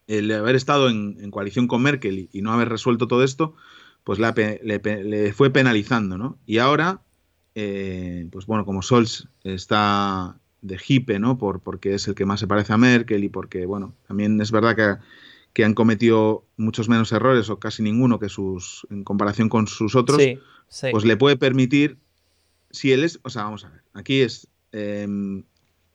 [0.08, 3.56] el haber estado en, coalición con Merkel y, no haber resuelto todo esto,
[4.04, 6.40] pues le, fue penalizando, ¿no?
[6.46, 7.02] Y ahora,
[7.56, 11.38] eh, pues bueno, como Scholz está de hipe, ¿no?
[11.38, 14.52] Por, porque es el que más se parece a Merkel y porque, bueno, también es
[14.52, 15.04] verdad que,
[15.54, 19.96] que han cometido muchos menos errores o casi ninguno que sus, en comparación con sus
[19.96, 20.22] otros,
[20.92, 21.98] pues le puede permitir,
[22.70, 25.44] si él es, o sea, vamos a ver, aquí es, em,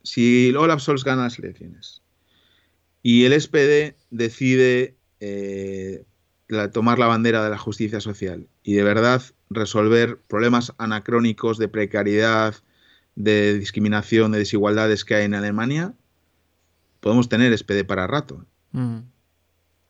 [0.02, 2.02] si Olaf Scholz gana las elecciones
[3.02, 6.04] y el SPD decide eh,
[6.72, 12.54] tomar la bandera de la justicia social y de verdad resolver problemas anacrónicos de precariedad,
[13.14, 15.94] de discriminación, de desigualdades que hay en Alemania,
[17.00, 18.44] podemos tener SPD para rato.
[18.72, 18.98] Mm.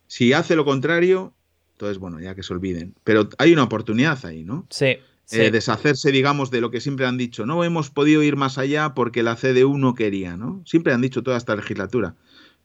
[0.07, 1.35] Si hace lo contrario,
[1.73, 2.95] entonces, bueno, ya que se olviden.
[3.05, 4.67] Pero hay una oportunidad ahí, ¿no?
[4.71, 4.97] Sí.
[5.31, 7.45] eh, deshacerse, digamos, de lo que siempre han dicho.
[7.45, 10.63] No hemos podido ir más allá porque la CDU no quería, ¿no?
[10.65, 12.15] Siempre han dicho toda esta legislatura.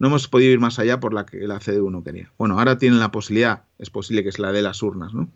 [0.02, 2.32] No hemos podido ir más allá por la que la CDU no quería.
[2.40, 5.30] Bueno, ahora tienen la posibilidad, es posible que se la dé las urnas, ¿no?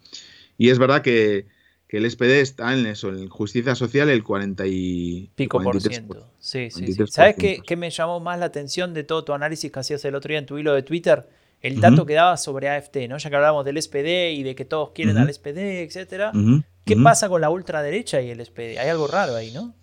[0.58, 1.46] Y es verdad que,
[1.90, 6.28] el SPD está en eso, en justicia social, el 40 y pico por ciento.
[6.40, 7.04] Sí, sí, sí.
[7.08, 10.14] ¿Sabes qué, qué, me llamó más la atención de todo tu análisis que hacías el
[10.16, 11.30] otro día en tu hilo de Twitter?
[11.62, 13.18] el dato que daba sobre AFT, ¿no?
[13.18, 16.32] Ya que hablábamos del SPD y de que todos quieren al SPD, etcétera.
[16.86, 18.78] ¿Qué pasa con la ultraderecha y el SPD?
[18.78, 19.74] Hay algo raro ahí, ¿no?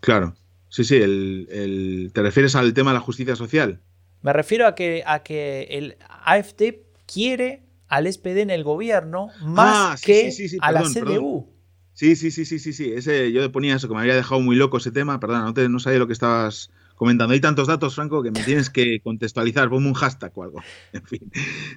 [0.00, 0.34] Claro.
[0.72, 3.82] Sí, sí, el, ¿te refieres al tema de la justicia social?
[4.22, 6.62] Me refiero a que, a que el AFT
[7.04, 10.32] quiere al SPD en el gobierno más ah, que
[10.62, 11.46] a la CDU.
[11.92, 12.90] Sí, sí, sí, sí, sí, sí.
[12.90, 15.20] Ese, yo ponía eso, que me había dejado muy loco ese tema.
[15.20, 17.34] Perdona, no, te, no sabía lo que estabas comentando.
[17.34, 19.68] Hay tantos datos, Franco, que me tienes que contextualizar.
[19.68, 20.62] Ponme un hashtag o algo.
[20.94, 21.30] En fin.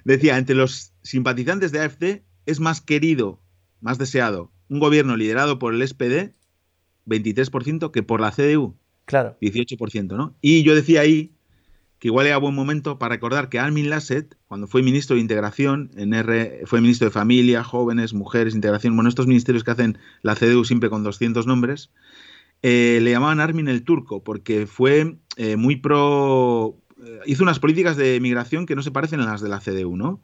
[0.05, 3.41] Decía, entre los simpatizantes de AFD es más querido,
[3.81, 6.33] más deseado, un gobierno liderado por el SPD,
[7.05, 8.77] 23%, que por la CDU.
[9.05, 9.37] Claro.
[9.41, 10.35] 18%, ¿no?
[10.41, 11.31] Y yo decía ahí
[11.99, 15.91] que igual era buen momento para recordar que Armin Lasset, cuando fue ministro de Integración,
[15.95, 20.35] en R, fue ministro de Familia, Jóvenes, Mujeres, Integración, bueno, estos ministerios que hacen la
[20.35, 21.91] CDU siempre con 200 nombres,
[22.61, 26.77] eh, le llamaban Armin el turco, porque fue eh, muy pro...
[27.05, 29.95] Eh, hizo unas políticas de migración que no se parecen a las de la CDU,
[29.95, 30.19] ¿no?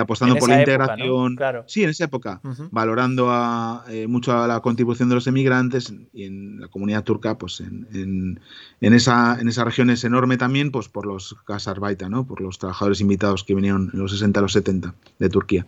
[0.00, 1.38] apostando por la integración.
[1.66, 6.60] Sí, en esa época, valorando a, mucho a la contribución de los emigrantes y en
[6.60, 8.40] la comunidad turca, pues en,
[8.80, 12.26] en, esa, en esa región es enorme también, pues por los Gasarbaita, ¿no?
[12.26, 15.66] Por los trabajadores invitados que vinieron en los 60 a los 70 de Turquía.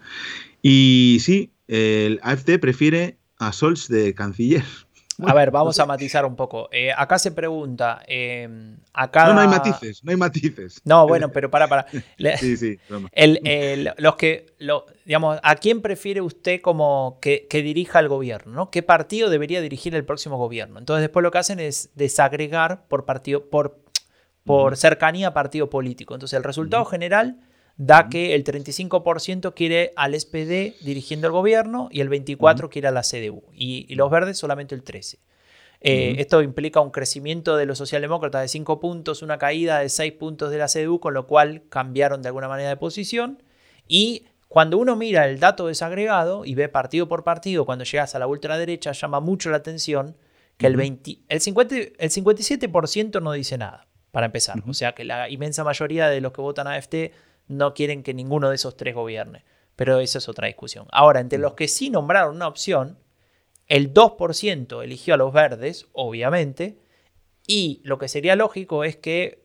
[0.62, 4.64] Y sí, el AFD prefiere a Sols de canciller
[5.22, 6.68] a ver, vamos a matizar un poco.
[6.72, 10.80] Eh, acá se pregunta, eh, No, no hay matices, no hay matices.
[10.84, 11.86] No, bueno, pero para, para.
[12.38, 12.78] sí, sí.
[13.96, 14.46] los que,
[15.04, 18.52] digamos, ¿a quién prefiere usted como que, dirija el gobierno?
[18.52, 18.70] ¿no?
[18.70, 20.78] ¿Qué partido debería dirigir el próximo gobierno?
[20.78, 23.80] Entonces después lo que hacen es desagregar por partido, por,
[24.44, 26.14] por cercanía a partido político.
[26.14, 27.38] Entonces el resultado general
[27.76, 32.92] da que el 35% quiere al SPD dirigiendo el gobierno y el 24% quiere a
[32.92, 33.42] la CDU.
[33.52, 35.18] Y, los verdes solamente el 13%.
[35.86, 40.12] Eh, esto implica un crecimiento de los socialdemócratas de 5 puntos, una caída de 6
[40.12, 43.42] puntos de la CDU, con lo cual cambiaron de alguna manera de posición.
[43.86, 48.18] Y cuando uno mira el dato desagregado y ve partido por partido, cuando llegas a
[48.18, 50.16] la ultraderecha, llama mucho la atención
[50.56, 54.62] que el, 20, el, 50, el 57% no dice nada, para empezar.
[54.66, 56.94] O sea que la inmensa mayoría de los que votan a AFT
[57.48, 59.44] no quieren que ninguno de esos tres gobierne.
[59.76, 60.86] Pero esa es otra discusión.
[60.92, 62.98] Ahora, entre los que sí nombraron una opción,
[63.66, 66.78] el 2% eligió a los verdes, obviamente,
[67.46, 69.44] y lo que sería lógico es que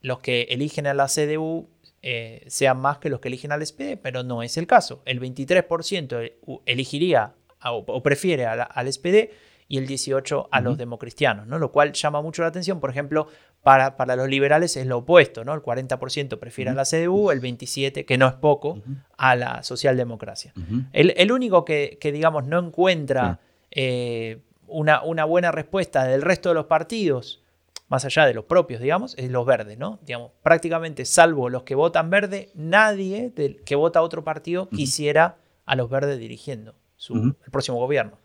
[0.00, 1.68] los que eligen a la CDU
[2.02, 5.02] eh, sean más que los que eligen al SPD, pero no es el caso.
[5.04, 6.32] El 23%
[6.66, 9.30] elegiría o, prefiere al SPD
[9.68, 11.58] y el 18% a los democristianos, ¿no?
[11.58, 12.80] lo cual llama mucho la atención.
[12.80, 13.28] Por ejemplo,
[13.62, 15.52] para, para los liberales es lo opuesto, ¿no?
[15.54, 18.82] El 40% prefiere a la CDU, el 27%, que no es poco,
[19.16, 20.52] a la socialdemocracia.
[20.92, 26.66] el, único que, digamos, no encuentra eh, una, una, buena respuesta del resto de los
[26.66, 27.42] partidos,
[27.88, 29.98] más allá de los propios, digamos, es los verdes, ¿no?
[30.06, 35.36] Digamos, prácticamente, salvo los que votan verde, nadie del que vota a otro partido quisiera
[35.66, 38.18] a los verdes dirigiendo su, el próximo gobierno.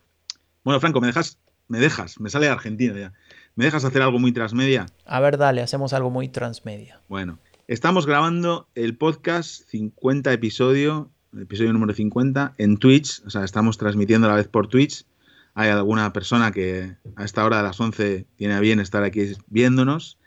[0.63, 3.13] Bueno, Franco, me dejas, me dejas, me sale de Argentina ya.
[3.57, 4.85] ¿Me dejas hacer algo muy transmedia?
[5.05, 7.01] A ver, dale, hacemos algo muy transmedia.
[7.07, 7.39] Bueno,
[7.69, 14.27] estamos grabando el podcast 50 episodio, episodio número 50, en Twitch, o sea, estamos transmitiendo
[14.27, 15.05] a la vez por Twitch.
[15.53, 19.21] Hay alguna persona que a esta hora de las 11 tiene a bien estar aquí
[19.47, 20.19] viéndonos.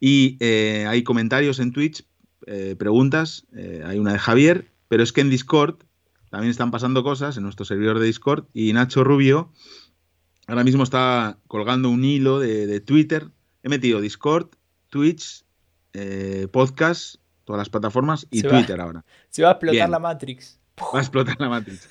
[0.00, 2.04] Y eh, hay comentarios en Twitch,
[2.48, 5.76] eh, preguntas, eh, hay una de Javier, pero es que en Discord
[6.28, 9.52] también están pasando cosas, en nuestro servidor de Discord, y Nacho Rubio
[10.46, 13.28] Ahora mismo está colgando un hilo de, Twitter.
[13.62, 14.48] He metido Discord,
[14.90, 15.44] Twitch,
[15.94, 19.04] eh, podcast, todas las plataformas y Twitter ahora.
[19.30, 20.60] Se va a explotar la Matrix.
[20.94, 21.88] Va a explotar la Matrix.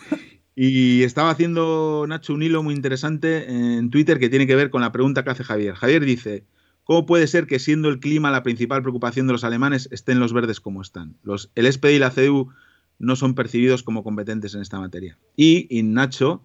[0.56, 4.82] Y estaba haciendo Nacho un hilo muy interesante en Twitter que tiene que ver con
[4.82, 5.74] la pregunta que hace Javier.
[5.74, 6.46] Javier dice,
[6.84, 10.32] ¿cómo puede ser que siendo el clima la principal preocupación de los alemanes estén los
[10.32, 11.16] verdes como están?
[11.24, 12.54] Los, el SPD y la CDU
[13.00, 15.18] no son percibidos como competentes en esta materia.
[15.36, 16.44] Y, y Nacho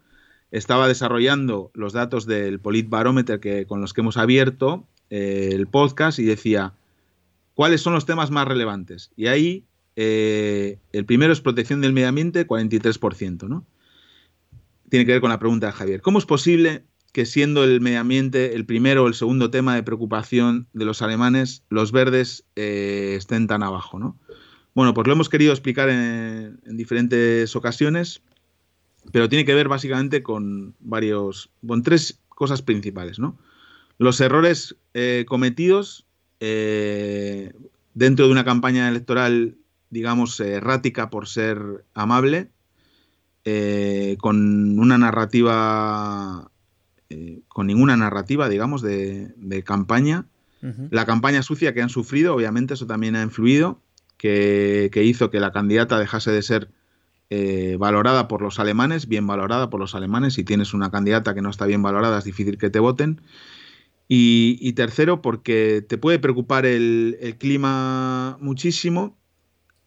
[0.51, 6.19] estaba desarrollando los datos del Politbarometer que, con los que hemos abierto eh, el podcast
[6.19, 6.75] y decía,
[7.55, 9.11] ¿cuáles son los temas más relevantes?
[9.17, 9.65] Y ahí
[9.97, 13.65] eh, el primero es protección del medio ambiente, 43%, ¿no?
[14.89, 16.01] Tiene que ver con la pregunta de Javier.
[16.01, 19.83] ¿Cómo es posible que siendo el medio ambiente el primero o el segundo tema de
[19.83, 24.17] preocupación de los alemanes, los verdes eh, estén tan abajo, ¿no?
[24.75, 28.23] Bueno, pues lo hemos querido explicar en diferentes ocasiones
[29.13, 33.39] pero tiene que ver básicamente con varios, con tres cosas principales, ¿no?
[33.99, 36.07] Los errores eh, cometidos
[36.41, 37.53] eh,
[37.95, 39.57] dentro de una campaña electoral,
[39.91, 42.51] digamos, errática por ser amable,
[43.45, 46.51] eh, con una narrativa,
[47.49, 50.27] con ninguna narrativa, digamos, de, campaña.
[50.91, 53.81] La campaña sucia que han sufrido, obviamente, eso también ha influido,
[54.17, 56.71] que, que hizo que la candidata dejase de ser
[57.31, 60.35] eh, valorada por los alemanes, bien valorada por los alemanes.
[60.35, 63.21] Si tienes una candidata que no está bien valorada, es difícil que te voten.
[64.11, 69.19] Y, tercero, porque te puede preocupar el, clima muchísimo,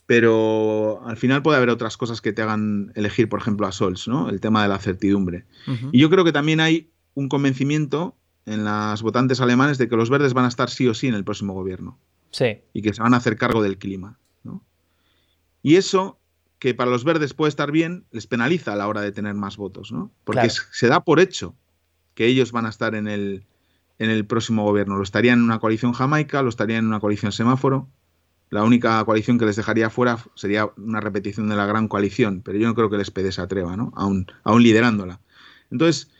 [0.05, 4.07] pero al final puede haber otras cosas que te hagan elegir, por ejemplo, a Sols,
[4.07, 4.29] ¿no?
[4.29, 5.45] El tema de la certidumbre.
[5.91, 10.11] Y yo creo que también hay un convencimiento en las votantes alemanes de que los
[10.11, 11.97] verdes van a estar sí o sí en el próximo gobierno.
[12.29, 12.59] Sí.
[12.73, 14.19] Y que se van a hacer cargo del clima.
[15.63, 16.20] Y eso
[16.61, 19.57] que para los verdes puede estar bien, les penaliza a la hora de tener más
[19.57, 20.11] votos, ¿no?
[20.23, 21.55] Porque se da por hecho
[22.13, 23.45] que ellos van a estar en el,
[23.97, 24.95] en el próximo gobierno.
[24.95, 27.89] Lo estarían en una coalición jamaica, lo estarían en una coalición semáforo.
[28.51, 32.59] La única coalición que les dejaría fuera sería una repetición de la gran coalición, pero
[32.59, 33.91] yo no creo que el SPD se atreva, ¿no?
[33.95, 35.19] Aún, aún liderándola.
[35.71, 36.11] Entonces,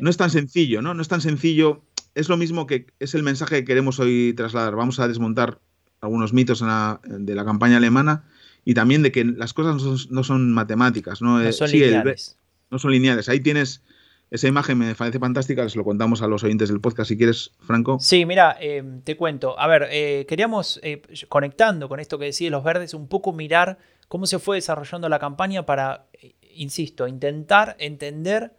[0.00, 0.94] no es tan sencillo, ¿no?
[0.94, 1.82] No es tan sencillo.
[2.14, 4.76] Es lo mismo que es el mensaje que queremos hoy trasladar.
[4.76, 5.60] Vamos a desmontar
[6.00, 8.24] algunos mitos de la campaña alemana
[8.64, 11.38] y también de que las cosas no son, matemáticas, ¿no?
[11.38, 12.36] no eh, son lineales.
[12.70, 13.28] no son lineales.
[13.28, 13.82] Ahí tienes
[14.30, 17.52] esa imagen, me parece fantástica, les lo contamos a los oyentes del podcast si quieres,
[17.60, 17.98] Franco.
[18.00, 19.58] Sí, mira, em, te cuento.
[19.58, 23.78] A ver, eh, queríamos, eh, conectando con esto que decía los verdes, un poco mirar
[24.08, 26.06] cómo se fue desarrollando la campaña para,
[26.54, 28.52] insisto, intentar entender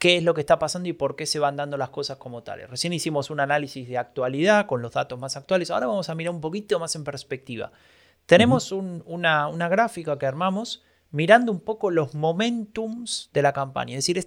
[0.00, 2.42] qué es lo que está pasando y por qué se van dando las cosas como
[2.42, 2.70] tales.
[2.70, 6.34] Recién hicimos un análisis de actualidad con los datos más actuales, ahora vamos a mirar
[6.34, 7.70] un poquito más en perspectiva.
[8.30, 14.18] Tenemos una, gráfica que armamos mirando un poco los momentums de la campaña, es decir,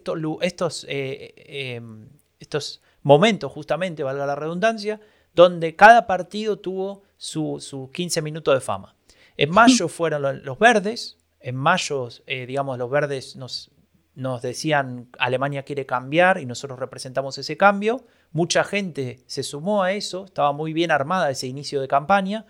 [0.42, 5.00] estos, eh, em, estos momentos, justamente, valga la redundancia,
[5.34, 8.94] donde cada partido tuvo sus su 15 minutos de fama.
[9.38, 13.72] En mayo fueron los verdes, en mayo, eh, digamos, los verdes nos,
[14.16, 18.04] nos decían Alemania quiere cambiar y nosotros representamos ese cambio.
[18.34, 22.46] Mucha gente se sumó a eso, estaba muy bien armada ese inicio de campaña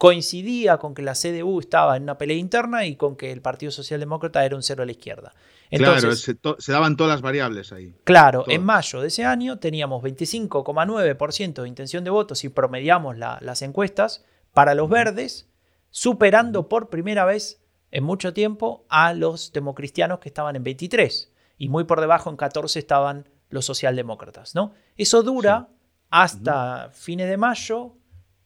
[0.00, 3.70] coincidía con que la CDU estaba en una pelea interna y con que el Partido
[3.70, 5.34] Socialdemócrata era un cero a la izquierda.
[5.70, 7.94] Entonces, claro, se, daban todas las variables ahí.
[8.04, 13.60] Claro, en mayo de ese año teníamos 25,9% de intención de votos si promediamos las
[13.60, 15.50] encuestas para los verdes,
[15.90, 17.60] superando por primera vez
[17.90, 22.38] en mucho tiempo a los democristianos que estaban en 23 y muy por debajo en
[22.38, 24.72] 14 estaban los socialdemócratas, ¿no?
[24.96, 25.68] Eso dura
[26.08, 27.96] hasta fines de mayo,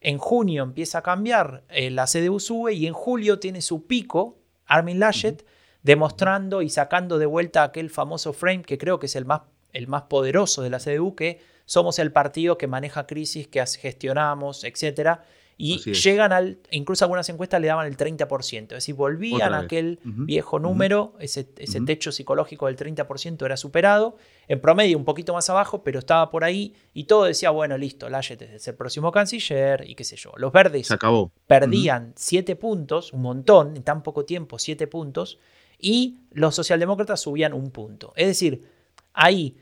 [0.05, 4.37] en junio empieza a cambiar, eh, la CDU sube y en julio tiene su pico,
[4.67, 5.43] Armin Laschet,
[5.81, 9.41] demostrando y sacando de vuelta aquel famoso frame que creo que es el más,
[9.73, 14.63] el más poderoso de la CDU, que somos el partido que maneja crisis, que gestionamos,
[14.63, 15.23] etcétera
[15.57, 19.99] y llegan al, incluso algunas encuestas le daban el 30%, es decir, volvían a aquel
[20.03, 25.49] viejo número, ese, ese techo psicológico del 30% era superado, en promedio un poquito más
[25.49, 29.87] abajo, pero estaba por ahí y todo decía, bueno, listo, Laschet es el próximo canciller
[29.87, 30.31] y qué sé yo.
[30.35, 31.31] Los verdes acabó.
[31.47, 35.39] perdían 7 puntos, un montón, en tan poco tiempo, 7 puntos,
[35.79, 38.11] y los socialdemócratas subían un punto.
[38.17, 38.65] Es decir,
[39.13, 39.57] ahí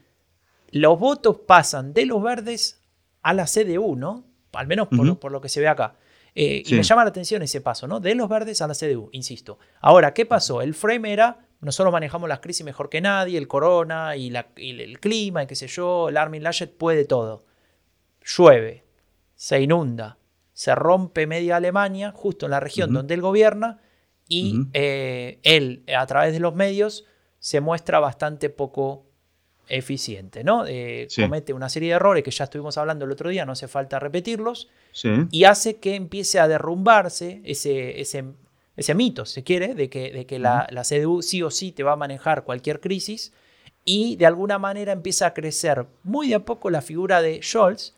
[0.72, 2.82] los votos pasan de los verdes
[3.22, 4.26] a la CDU, ¿no?
[4.54, 5.96] Al menos por, lo que se ve acá.
[6.36, 8.00] Eh, y me llama la atención ese paso, ¿no?
[8.00, 9.60] De los verdes a la CDU, insisto.
[9.82, 10.62] Ahora, ¿qué pasó?
[10.62, 15.44] El frame era, nosotros manejamos las crisis mejor que nadie, el corona y, el clima
[15.44, 17.46] y qué sé yo, el Armin Laschet puede todo.
[18.26, 18.84] Llueve,
[19.36, 20.18] se inunda,
[20.54, 23.82] se rompe media Alemania, justo en la región donde él gobierna,
[24.28, 27.06] y eh, él, a través de los medios,
[27.40, 29.06] se muestra bastante poco
[29.68, 30.66] eficiente, ¿no?
[30.68, 33.68] Eh, comete una serie de errores que ya estuvimos hablando el otro día, no hace
[33.68, 34.70] falta repetirlos,
[35.32, 38.26] y hace que empiece a derrumbarse ese, ese,
[38.76, 41.72] ese mito, si se quiere, de que, de que la, la, CDU sí o sí
[41.72, 43.34] te va a manejar cualquier crisis,
[43.86, 47.94] y de alguna manera empieza a crecer muy de a poco la figura de Scholz,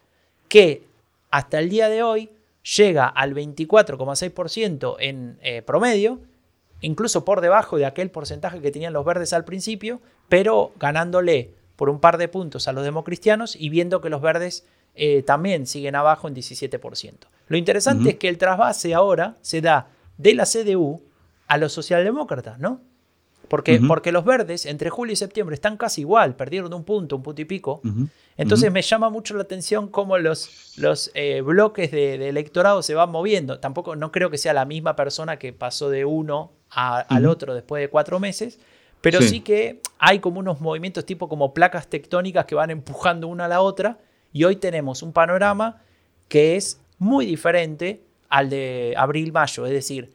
[0.47, 0.83] que
[1.31, 2.29] hasta el día de hoy
[2.77, 6.19] llega al 24,6% en eh, promedio,
[6.81, 11.89] incluso por debajo de aquel porcentaje que tenían los verdes al principio, pero ganándole por
[11.89, 14.65] un par de puntos a los democristianos y viendo que los verdes
[14.95, 17.13] eh, también siguen abajo en 17%.
[17.47, 21.01] Lo interesante es que el trasvase ahora se da de la CDU
[21.47, 22.81] a los socialdemócratas, ¿no?
[23.47, 27.23] Porque, porque los verdes entre julio y septiembre están casi igual, perdieron un punto, un
[27.23, 27.81] punto y pico.
[28.37, 33.11] Entonces me llama mucho la atención cómo los, los eh, bloques de, electorado se van
[33.11, 33.59] moviendo.
[33.59, 37.81] Tampoco no creo que sea la misma persona que pasó de uno al otro después
[37.81, 38.59] de cuatro meses,
[39.01, 39.39] Pero sí.
[39.39, 43.61] que hay como unos movimientos tipo como placas tectónicas que van empujando una a la
[43.61, 43.99] otra
[44.33, 45.81] y hoy tenemos un panorama
[46.27, 50.13] que es muy diferente al de abril-mayo, es decir,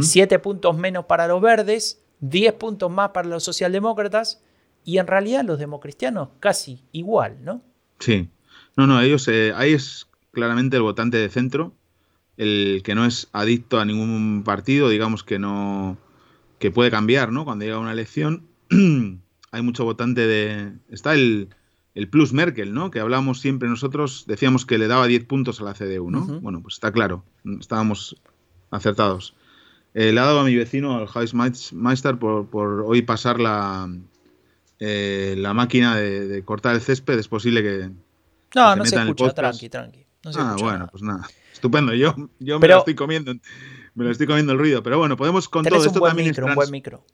[0.00, 4.42] 7 puntos menos para los verdes, 10 puntos más para los socialdemócratas
[4.84, 7.62] y en realidad los democristianos casi igual, ¿no?
[7.98, 8.28] Sí,
[8.76, 11.72] no, no, ellos, eh, ahí es claramente el votante de centro,
[12.38, 15.98] el que no es adicto a ningún partido, digamos que no,
[16.58, 17.44] que puede cambiar, ¿no?
[17.44, 18.46] Cuando llega una elección,
[19.50, 21.50] hay mucho votante de, está el,
[21.94, 22.90] el plus Merkel, ¿no?
[22.90, 26.24] Que hablamos siempre nosotros, decíamos que le daba 10 puntos a la CDU, ¿no?
[26.40, 27.24] Bueno, pues está claro,
[27.60, 28.16] estábamos
[28.70, 29.34] acertados.
[29.94, 33.90] Eh, le ha dado a mi vecino, al Hausmeister, por, por hoy pasar la,
[34.78, 37.18] eh, la máquina de, cortar el césped.
[37.18, 37.90] Es posible que.
[38.54, 40.06] No, no se escucha, tranqui, tranqui.
[40.36, 41.26] ah, bueno, pues nada.
[41.58, 41.92] Estupendo.
[41.92, 43.34] Yo, yo me lo estoy comiendo.
[43.94, 44.80] Me lo estoy comiendo el ruido.
[44.82, 45.84] Pero bueno, podemos con todo.
[45.84, 47.04] Esto también micro, es un buen micro.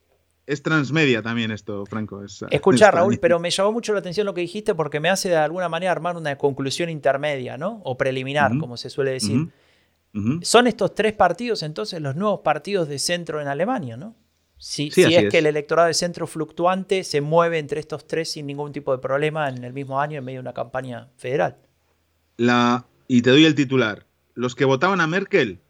[0.45, 2.23] Es transmedia también esto, Franco.
[2.51, 5.37] Escucha, Raúl, pero me llamó mucho la atención lo que dijiste porque me hace de
[5.37, 7.81] alguna manera armar una conclusión intermedia, ¿no?
[7.83, 9.49] O preliminar, como se suele decir.
[10.43, 14.15] Son estos tres partidos entonces los nuevos partidos de centro en Alemania, ¿no?
[14.57, 18.71] Si, es, que el electorado de centro fluctuante se mueve entre estos tres sin ningún
[18.71, 21.57] tipo de problema en el mismo año en medio de una campaña federal.
[22.37, 24.05] La, y te doy el titular.
[24.35, 25.61] Los que votaban a Merkel,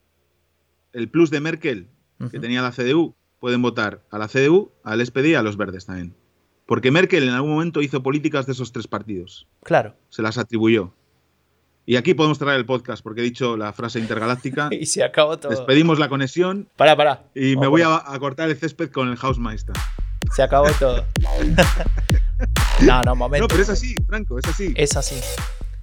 [0.91, 1.87] el plus de Merkel
[2.31, 5.85] que tenía la CDU, pueden votar a la CDU, al SPD y a los verdes
[5.85, 6.15] también.
[6.65, 9.47] Porque Merkel en algún momento hizo políticas de esos tres partidos.
[9.63, 9.95] Claro.
[10.09, 10.93] Se las atribuyó.
[11.85, 14.69] Y aquí podemos traer el podcast porque he dicho la frase intergaláctica.
[14.71, 15.51] y se acabó todo.
[15.51, 16.67] Despedimos la conexión.
[16.75, 17.25] Para, para.
[17.35, 19.75] Y me voy a, cortar el césped con el Hausmeister.
[20.35, 21.05] Se acabó todo.
[22.81, 23.43] no, no, momento.
[23.43, 24.73] No, pero es así, Franco, es así.
[24.75, 25.15] Es así.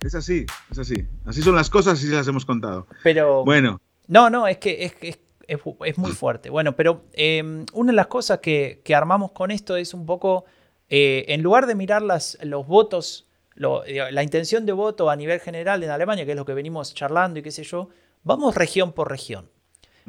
[0.04, 1.06] Es así, es así.
[1.24, 2.86] Así son las cosas y las hemos contado.
[3.02, 3.44] Pero.
[3.44, 3.80] Bueno.
[4.08, 6.50] No, no, es que es, es, muy fuerte.
[6.50, 10.44] Bueno, pero em, una de las cosas que, armamos con esto es un poco.
[10.88, 15.82] Eh, en lugar de mirar las, los votos la intención de voto a nivel general
[15.82, 17.88] en Alemania, que es lo que venimos charlando y qué sé yo,
[18.22, 19.50] vamos región por región.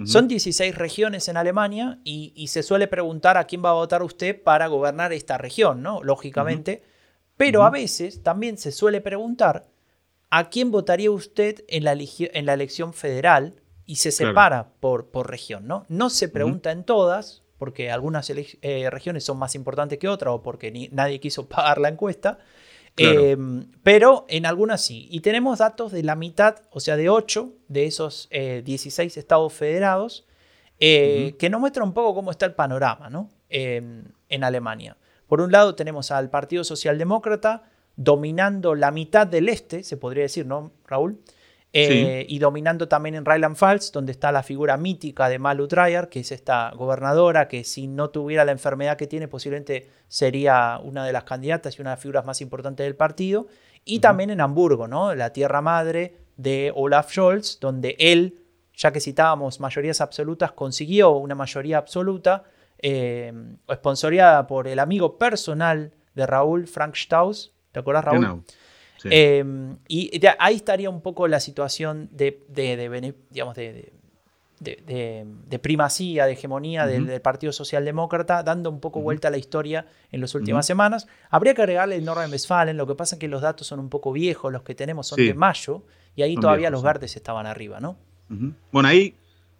[0.05, 4.41] Son 16 regiones en Alemania y, se suele preguntar a quién va a votar usted
[4.41, 6.01] para gobernar esta región, ¿no?
[6.01, 6.81] Lógicamente.
[7.37, 9.67] Pero a veces también se suele preguntar
[10.35, 15.29] a quién votaría usted en la, en la elección federal y se separa por, por
[15.29, 15.85] región, ¿no?
[15.89, 20.41] No se pregunta en todas, porque algunas eh, regiones son más importantes que otras o
[20.41, 22.39] porque nadie quiso pagar la encuesta.
[22.97, 25.07] Em, pero en algunas sí.
[25.11, 29.53] Y tenemos datos de la mitad, o sea, de 8 de esos 16 eh, estados
[29.53, 30.25] federados,
[30.79, 33.29] eh, que nos muestra un poco cómo está el panorama ¿no?
[33.49, 34.97] en Alemania.
[35.27, 40.45] Por un lado tenemos al Partido Socialdemócrata dominando la mitad del este, se podría decir,
[40.45, 41.19] ¿no, Raúl?
[41.75, 46.19] Eh, y dominando también en Rheinland-Pfalz, donde está la figura mítica de Malu Dreyer, que
[46.19, 51.11] es esta gobernadora que si no tuviera la enfermedad que tiene, posiblemente sería una de
[51.11, 53.47] las candidatas y una de las figuras más importantes del partido.
[53.85, 55.15] Y también en Hamburgo, ¿no?
[55.15, 58.39] la tierra madre de Olaf Scholz, donde él,
[58.75, 62.43] ya que citábamos mayorías absolutas, consiguió una mayoría absoluta,
[62.77, 63.33] eh,
[64.47, 67.52] por el amigo personal de Raúl, Frank Staus.
[67.73, 68.43] ¿Te acuerdas, Raúl?
[69.05, 72.39] Em, y ahí estaría un poco la situación de,
[73.31, 73.91] digamos, de,
[74.59, 80.21] de, primacía, de hegemonía del, Partido Socialdemócrata, dando un poco vuelta a la historia en
[80.21, 81.07] las últimas semanas.
[81.29, 84.13] Habría que agregarle el Nordrhein-Westfalen, lo que pasa es que los datos son un poco
[84.13, 85.83] viejos, los que tenemos son de mayo,
[86.15, 87.97] y ahí todavía los verdes estaban arriba, ¿no?
[88.71, 89.15] Bueno, ahí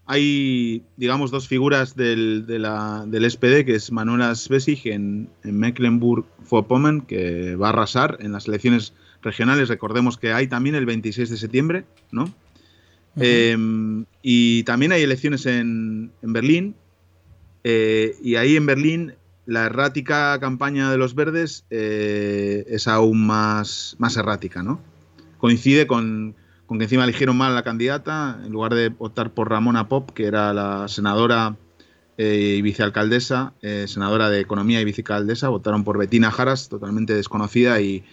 [0.05, 7.55] hay, digamos, dos figuras del, del SPD, que es Manuela Svesig en, en Mecklenburg-Vorpommern, que
[7.55, 11.85] va a arrasar en las elecciones regionales, recordemos que hay también el 26 de septiembre,
[12.11, 12.33] ¿no?
[13.15, 16.75] Em, y también hay elecciones en, Berlín,
[17.63, 19.13] eh, y ahí en Berlín
[19.45, 24.81] la errática campaña de los verdes eh, es aún más, más errática, ¿no?
[25.37, 26.35] Coincide con,
[26.65, 30.11] con, que encima eligieron mal a la candidata, en lugar de optar por Ramona Pop,
[30.11, 31.55] que era la senadora
[32.17, 33.53] eh, y vicealcaldesa,
[33.87, 38.03] senadora de Economía y vicealcaldesa, votaron por Bettina Jaras, totalmente desconocida y,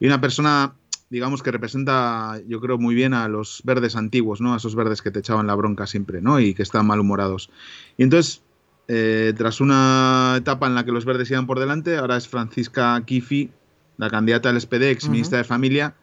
[0.00, 0.74] y una persona,
[1.10, 4.54] digamos, que representa, yo creo, muy bien a los verdes antiguos, ¿no?
[4.54, 6.40] A esos verdes que te echaban la bronca siempre, ¿no?
[6.40, 7.50] Y que están malhumorados.
[7.98, 8.42] Y entonces,
[8.88, 13.00] eh, tras una etapa en la que los verdes iban por delante, ahora es Francisca
[13.04, 13.50] Kifi,
[13.98, 15.94] la candidata del SPD, ex ministra de Familia,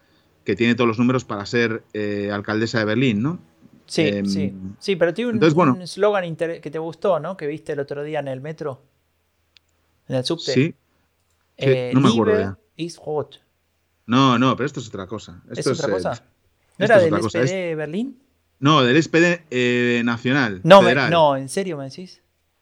[0.47, 3.37] que tiene todos los números para ser eh, alcaldesa de Berlín, ¿no?
[3.85, 7.35] Sí, em, sí, sí, pero tiene un eslogan que te gustó, ¿no?
[7.35, 8.81] Que viste el otro día en el metro,
[10.07, 10.53] en el subte.
[10.53, 10.73] Sí,
[11.57, 12.57] eh, no me acuerdo ya.
[12.77, 13.41] Is hot.
[14.05, 15.43] No, no, pero esto es otra cosa.
[15.51, 16.23] Esto ¿Es otra cosa?
[16.77, 18.17] ¿No era del SPD Berlín?
[18.59, 20.61] No, del SPD eh, Nacional.
[20.63, 22.21] No, no, ¿en serio me decís?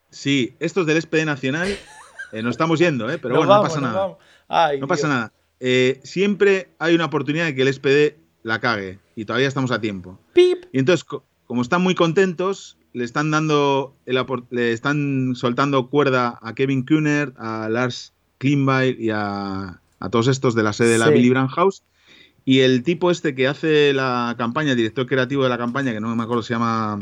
[0.10, 1.78] Sí, esto es del SPD Nacional
[2.32, 3.18] Eh, nos estamos yendo, ¿eh?
[3.18, 4.18] pero bueno, no pasa nada.
[4.80, 5.32] no pasa nada.
[6.04, 10.20] Siempre hay una oportunidad de que el SPD la cague y todavía estamos a tiempo.
[10.34, 10.66] ¡Pip!
[10.72, 11.06] Y entonces,
[11.46, 17.68] como están muy contentos, le están dando, le están soltando cuerda a Kevin Kuhner, a
[17.70, 19.82] Lars Klingbeil y a,
[20.12, 21.84] todos estos de la sede de la Billy Brandt House.
[22.46, 26.00] Y el tipo este que hace la campaña, el director creativo de la campaña, que
[26.00, 27.00] no me acuerdo, se llama.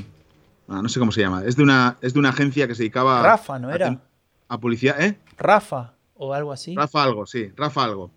[0.69, 1.43] Ah, no sé cómo se llama.
[1.45, 3.21] Es de una, es de una agencia que se dedicaba.
[3.21, 4.01] Rafa, ¿no era?
[4.47, 5.19] A, policía, ¿eh?
[5.37, 6.75] Rafa o algo así.
[6.75, 8.09] Rafa algo, sí, Rafa algo.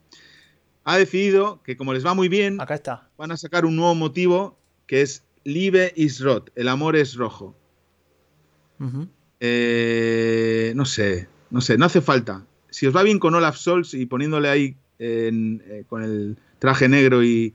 [0.89, 3.11] Ha decidido que como les va muy bien, Acá está.
[3.19, 4.57] van a sacar un nuevo motivo
[4.87, 7.57] que es Liebe is Rot, el amor es rojo.
[9.41, 12.47] Eh, no sé, no sé, no hace falta.
[12.71, 17.25] Si os va bien con Olaf Scholz y poniéndole ahí eh, con el traje negro
[17.25, 17.53] y,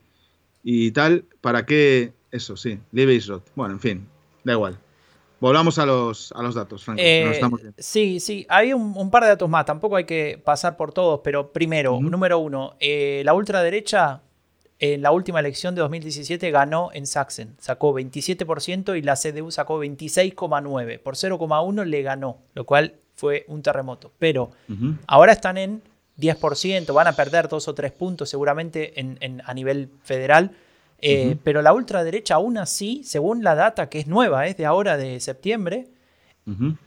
[0.93, 2.57] tal, ¿para qué eso?
[2.57, 3.49] Sí, Liebe is Rot.
[3.55, 4.07] Bueno, en fin,
[4.43, 4.77] da igual.
[5.41, 7.01] Volvamos a los, a los datos, Franco.
[7.03, 7.41] Eh,
[7.77, 11.51] sí, sí, hay un, par de datos más, tampoco hay que pasar por todos, pero
[11.51, 14.21] primero, número uno, la ultraderecha
[14.81, 19.79] en la última elección de 2017 ganó en Sachsen, sacó 27% y la CDU sacó
[19.79, 20.99] 26,9%.
[20.99, 24.11] Por 0,1 le ganó, lo cual fue un terremoto.
[24.17, 24.49] Pero
[25.05, 25.83] ahora están en
[26.17, 30.51] 10%, van a perder dos o tres puntos seguramente en, a nivel federal.
[31.01, 34.97] Eh, pero la ultraderecha aún así, según la data que es nueva, es de ahora
[34.97, 35.87] de septiembre,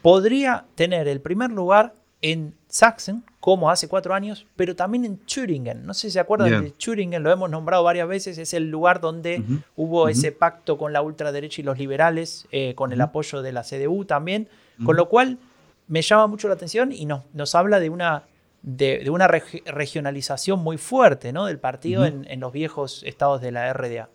[0.02, 5.84] podría tener el primer lugar en Sachsen, como hace cuatro años, pero también en Thüringen.
[5.84, 9.00] No sé si se acuerdan de Thüringen, lo hemos nombrado varias veces, es el lugar
[9.00, 9.42] donde
[9.76, 13.62] hubo ese pacto con la ultraderecha y los liberales, eh, con el apoyo de la
[13.62, 14.48] CDU también,
[14.84, 15.38] con lo cual
[15.86, 18.22] me llama mucho la atención y nos, nos habla de una,
[18.64, 21.46] de, una regionalización muy fuerte ¿no?
[21.46, 24.08] del partido en, los viejos estados de la RDA.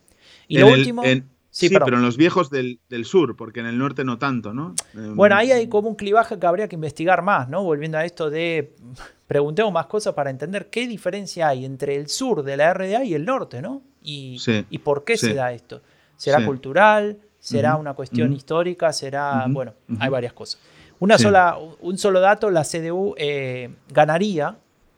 [0.47, 1.03] Y lo último...
[1.51, 4.75] Sí, pero en los viejos del, sur, porque en el norte no tanto, ¿no?
[4.93, 7.63] Em, bueno, ahí hay como un clivaje que habría que investigar más, ¿no?
[7.63, 8.75] Volviendo a esto de
[9.27, 13.15] preguntemos más cosas para entender qué diferencia hay entre el sur de la RDA y
[13.15, 13.81] el norte, ¿no?
[14.03, 14.39] Y,
[14.69, 15.81] y por qué se da esto.
[16.17, 17.17] ¿Será cultural?
[17.39, 18.93] ¿Será una cuestión histórica?
[18.93, 19.45] ¿Será...?
[19.49, 20.61] Bueno, hay varias cosas.
[20.99, 24.57] Una sola, un solo dato, la CDU eh, ganaría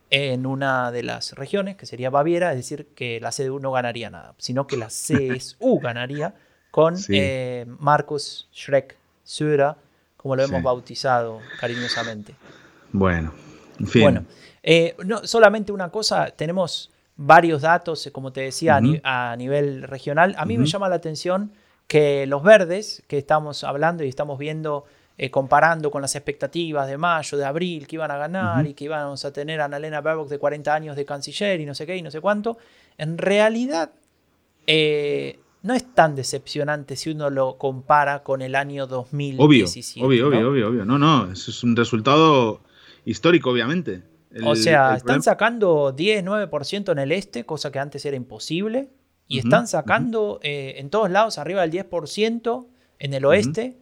[0.09, 4.09] en una de las regiones, que sería Baviera, es decir, que la CDU no ganaría
[4.09, 6.33] nada, sino que la CSU ganaría
[6.71, 9.75] con eh, Marcus Schreck Söder,
[10.17, 12.35] como lo hemos bautizado cariñosamente.
[12.91, 13.33] Bueno,
[13.79, 14.01] en fin.
[14.01, 14.25] Bueno,
[14.63, 20.35] eh, no, solamente una cosa, tenemos varios datos, como te decía, a, nivel regional.
[20.37, 21.51] A mí me llama la atención
[21.87, 24.85] que los verdes, que estamos hablando y estamos viendo
[25.17, 28.85] eh, comparando con las expectativas de mayo, de abril, que iban a ganar y que
[28.85, 31.95] íbamos a tener a Annalena Baerbock de 40 años de canciller y no sé qué
[31.95, 32.57] y no sé cuánto,
[32.97, 33.91] en realidad
[34.67, 40.05] eh, no es tan decepcionante si uno lo compara con el año 2017.
[40.05, 42.61] Obvio, obvio, obvio, obvio, No, no, eso es un resultado
[43.05, 44.03] histórico, obviamente.
[44.43, 48.89] o sea, están sacando 10, 9% en el este, cosa que antes era imposible,
[49.27, 52.67] y están sacando eh, en todos lados arriba del 10%
[52.99, 53.77] en el oeste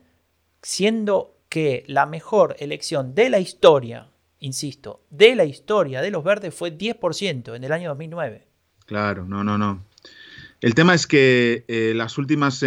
[0.62, 6.54] siendo que la mejor elección de la historia, insisto, de la historia de los verdes
[6.54, 8.48] fue 10% en el año 2009.
[8.86, 9.84] Claro, no, no, no.
[10.62, 12.64] El tema es que eh, las últimas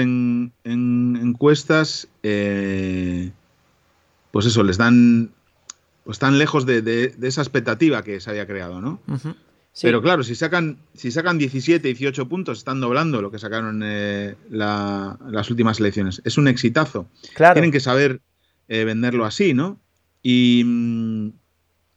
[0.64, 3.30] encuestas, eh,
[4.30, 5.30] pues eso, les dan,
[6.04, 9.00] pues están lejos de, esa expectativa que se había creado, ¿no?
[9.80, 14.34] Pero claro, si sacan, si sacan 17, 18 puntos, están doblando lo que sacaron eh,
[14.50, 16.20] las últimas elecciones.
[16.24, 17.08] Es un exitazo.
[17.54, 18.20] Tienen que saber
[18.68, 19.80] eh, venderlo así, ¿no?
[20.22, 21.32] Y mm,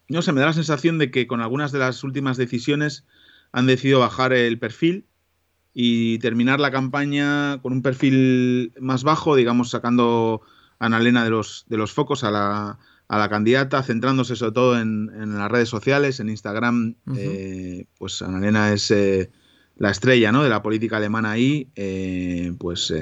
[0.09, 3.05] no sé, me da la sensación de que con algunas de las últimas decisiones
[3.51, 5.05] han decidido bajar el perfil
[5.73, 10.41] y terminar la campaña con un perfil más bajo, digamos, sacando
[10.80, 14.79] a Annalena de los, de los focos a la, a la candidata, centrándose sobre todo
[14.79, 19.29] en, las redes sociales, en Instagram, eh, pues Annalena es eh,
[19.77, 20.43] la estrella ¿no?
[20.43, 22.93] de la política alemana ahí, eh, pues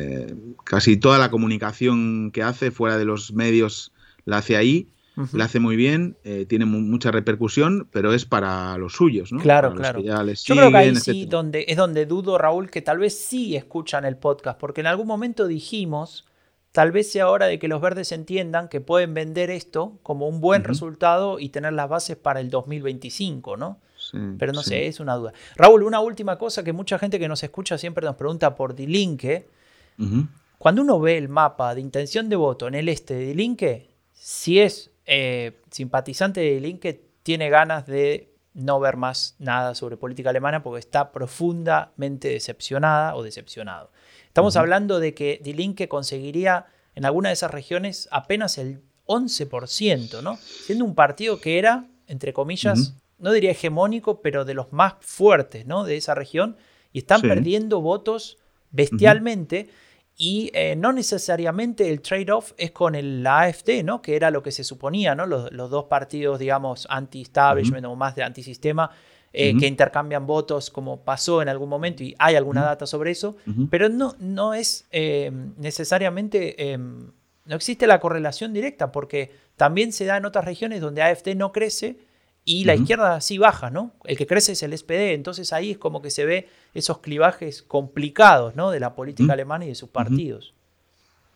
[0.65, 3.93] casi toda la comunicación que hace fuera de los medios
[4.25, 4.89] la hace ahí,
[5.31, 9.39] la hace muy bien, tiene mucha repercusión, pero es para los suyos, ¿no?
[9.39, 10.01] Claro, claro.
[10.01, 14.05] Yo creo que ahí sí donde, es donde dudo, Raúl, que tal vez sí escuchan
[14.05, 16.25] el podcast, porque en algún momento dijimos
[16.73, 20.41] Tal vez sea hora de que los verdes entiendan que pueden vender esto como un
[20.41, 23.79] buen resultado y tener las bases para el 2025, ¿no?
[24.39, 25.33] Pero no sé, es una duda.
[25.55, 29.47] Raúl, una última cosa que mucha gente que nos escucha siempre nos pregunta por Dilinque.
[30.57, 34.59] Cuando uno ve el mapa de intención de voto en el este de Dilinque, si
[34.59, 40.63] es eh, simpatizante de Dilinque, tiene ganas de no ver más nada sobre política alemana
[40.63, 43.91] porque está profundamente decepcionada o decepcionado.
[44.33, 46.65] Estamos hablando de que Die conseguiría
[46.95, 50.37] en alguna de esas regiones apenas el 11%, ¿no?
[50.37, 55.65] Siendo un partido que era entre comillas, no diría hegemónico, pero de los más fuertes
[55.65, 55.83] ¿no?
[55.83, 56.57] de esa región,
[56.91, 58.37] y están perdiendo votos
[58.71, 59.69] bestialmente.
[60.15, 64.01] Y eh, no necesariamente el trade-off es con el, la AFD, ¿no?
[64.01, 65.25] que era lo que se suponía, ¿no?
[65.25, 68.91] los, dos partidos, digamos, anti-establishment o más de antisistema,
[69.33, 73.35] eh, que intercambian votos como pasó en algún momento y hay alguna data sobre eso,
[73.69, 80.17] pero no, no es eh, necesariamente, no existe la correlación directa porque también se da
[80.17, 81.97] en otras regiones donde AFD no crece
[82.45, 83.93] y la izquierda sí baja, ¿no?
[84.03, 87.63] El que crece es el SPD, entonces ahí es como que se ve esos clivajes
[87.63, 88.69] complicados, ¿no?
[88.69, 90.53] De la política alemana y de sus partidos.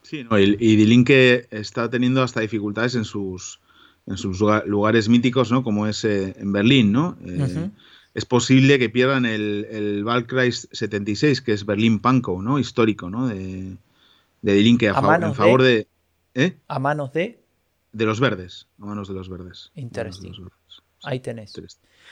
[0.01, 3.61] Sí, no, y, y Die está teniendo hasta dificultades en sus,
[4.07, 5.63] en sus lugares míticos, ¿no?
[5.63, 7.17] Como es eh, en Berlín, ¿no?
[7.25, 7.69] Eh,
[8.13, 12.57] es posible que pierdan el, el Wahlkreis 76, que es Berlín-Pankow, ¿no?
[12.57, 13.27] Histórico, ¿no?
[13.27, 13.77] De,
[14.41, 15.87] de Die a, en favor de...
[16.33, 16.57] ¿eh?
[16.67, 17.39] A manos de...
[17.91, 19.71] De los verdes, a manos de los verdes.
[19.75, 20.31] Interesante.
[21.03, 21.53] Ahí tenés.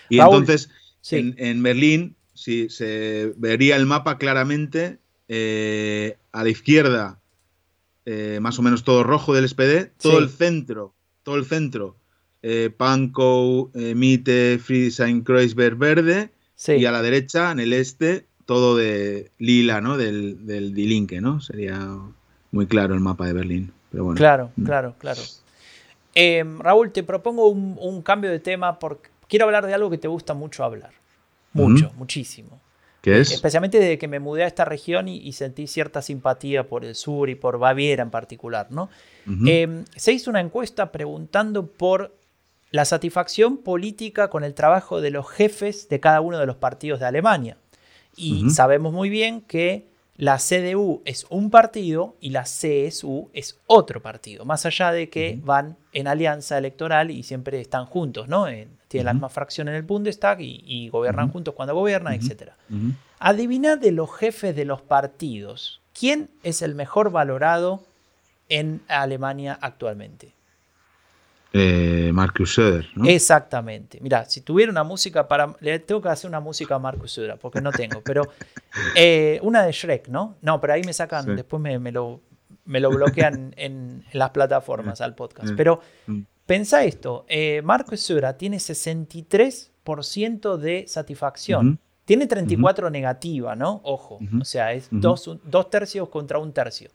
[0.10, 0.70] Y entonces,
[1.12, 7.20] en, Berlín, si se vería el mapa claramente, eh, a la izquierda,
[8.06, 10.95] eh, más o menos todo rojo del SPD, todo el centro,
[11.26, 11.98] todo el centro,
[12.44, 16.30] eh, Pankow, eh, Mitte, Friedrichshain, Kreuzberg verde,
[16.68, 19.98] y a la derecha, en el este, todo de lila, ¿no?
[19.98, 21.42] Del, del Die ¿no?
[21.42, 21.98] Sería
[22.52, 23.74] muy claro el mapa de Berlín.
[23.92, 24.18] Pero bueno.
[24.18, 24.64] Claro, mm.
[24.64, 25.22] claro, claro.
[26.14, 30.08] Em, Raúl, te propongo un, cambio de tema porque quiero hablar de algo que te
[30.08, 30.92] gusta mucho hablar.
[31.52, 32.62] Mucho, muchísimo.
[33.06, 33.32] ¿Qué es?
[33.32, 37.30] Especialmente desde que me mudé a esta región y, sentí cierta simpatía por el sur
[37.30, 38.90] y por Baviera en particular, ¿no?
[39.46, 42.18] Em, se hizo una encuesta preguntando por
[42.72, 47.00] la satisfacción política con el trabajo de los jefes de cada uno de los partidos
[47.00, 47.58] de Alemania.
[48.18, 49.88] Y sabemos muy bien que
[50.18, 55.40] la CDU es un partido y la CSU es otro partido, más allá de que
[55.44, 58.46] van en alianza electoral y siempre están juntos, ¿no?
[58.88, 62.52] tienen la misma fracción en el Bundestag y, gobiernan juntos cuando gobiernan, etc.
[63.20, 67.84] Adivina de los jefes de los partidos, ¿quién es el mejor valorado
[68.48, 70.34] en Alemania actualmente?
[71.58, 73.08] Eh, Marcus Söder, ¿no?
[73.08, 74.00] Exactamente.
[74.02, 75.56] Mira, si tuviera una música para.
[75.62, 78.02] Le tengo que hacer una música a Marcus Söder, porque no tengo.
[78.04, 78.24] Pero
[78.96, 80.36] eh, una de Shrek, ¿no?
[80.42, 82.20] No, pero ahí me sacan, después me, lo,
[82.66, 85.54] me lo bloquean en, las plataformas al podcast.
[85.56, 86.22] Pero mm.
[86.46, 91.80] pensá esto: eh, Marcus Söder tiene 63% de satisfacción.
[92.04, 93.80] Tiene 34 negativa, ¿no?
[93.86, 94.20] Ojo.
[94.42, 96.90] O sea, es dos, dos tercios contra un tercio.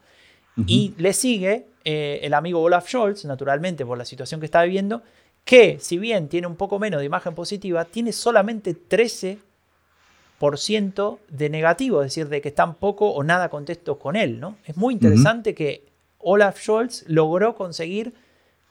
[0.67, 5.03] Y le sigue eh, el amigo Olaf Scholz, naturalmente por la situación que está viviendo,
[5.45, 12.03] que si bien tiene un poco menos de imagen positiva, tiene solamente 13% de negativo,
[12.03, 14.41] es decir, de que están poco o nada contentos con él.
[14.41, 14.57] ¿no?
[14.65, 15.85] Es muy interesante que
[16.19, 18.13] Olaf Scholz logró conseguir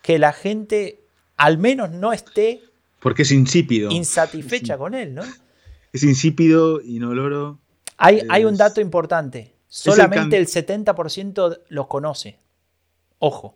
[0.01, 0.99] que la gente
[1.37, 2.61] al menos no esté...
[2.99, 3.91] Porque es insípido.
[3.91, 5.23] Insatisfecha con él, ¿no?
[5.93, 7.57] Es insípido, inoloro.
[7.97, 9.53] Hay, hay un dato importante.
[9.69, 12.37] Solamente el, 70% lo conoce.
[13.19, 13.55] Ojo.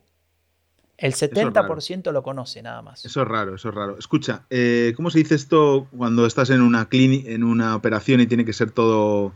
[0.98, 3.04] El 70% lo conoce nada más.
[3.04, 3.98] Eso es raro, eso es raro.
[3.98, 8.46] Escucha, eh, ¿cómo se dice esto cuando estás en una en una operación y tiene
[8.46, 9.34] que ser todo...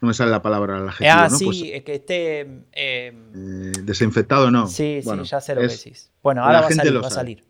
[0.00, 1.10] No me sale la palabra la gente.
[1.10, 2.40] Ah, sí, pues, que esté...
[2.40, 4.66] Em, eh, desinfectado, ¿no?
[4.66, 6.10] Sí, sí, ya sé lo que decís.
[6.22, 7.44] Bueno, ahora va, a salir, va a salir.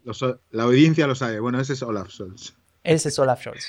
[0.50, 1.38] la audiencia lo sabe.
[1.38, 2.54] Bueno, ese es Olaf Scholz.
[2.82, 3.66] Ese es Olaf Scholz.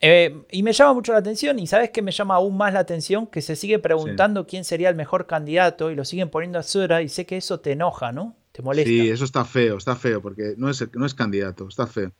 [0.00, 2.80] Eh, y me llama mucho la atención, y sabes que me llama aún más la
[2.80, 6.62] atención, que se sigue preguntando quién sería el mejor candidato y lo siguen poniendo a
[6.62, 8.36] Sura y sé que eso te enoja, ¿no?
[8.52, 8.88] Te molesta.
[8.88, 12.12] Sí, eso está feo, está feo, porque no es, no es candidato, está feo.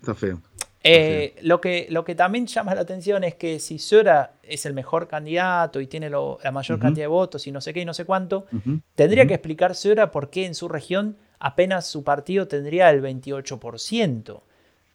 [0.00, 0.40] Está feo.
[0.86, 4.74] Eh, lo, que, lo que también llama la atención es que si Sura es el
[4.74, 7.94] mejor candidato y tiene la mayor cantidad de votos y no sé qué y no
[7.94, 8.46] sé cuánto,
[8.94, 14.42] tendría que explicar Sura por qué en su región apenas su partido tendría el 28%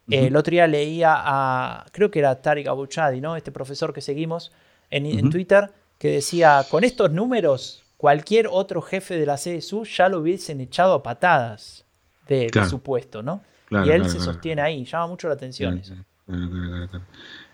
[0.08, 3.36] el otro día leía a, creo que era Tariq Abuchadi, ¿no?
[3.36, 4.52] Este profesor que seguimos
[4.90, 10.20] en, Twitter, que decía, con estos números, cualquier otro jefe de la CSU ya lo
[10.20, 11.84] hubiesen echado a patadas
[12.26, 13.42] de, su puesto, ¿no?
[13.70, 15.94] y él se sostiene ahí, llama mucho la atención eso.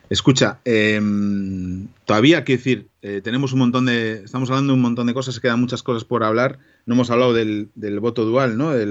[0.08, 4.22] Escucha, em, todavía, quiero decir, eh, tenemos un montón de.
[4.24, 6.60] Estamos hablando de un montón de cosas, se quedan muchas cosas por hablar.
[6.84, 7.70] No hemos hablado del,
[8.00, 8.70] voto dual, ¿no?
[8.70, 8.86] de,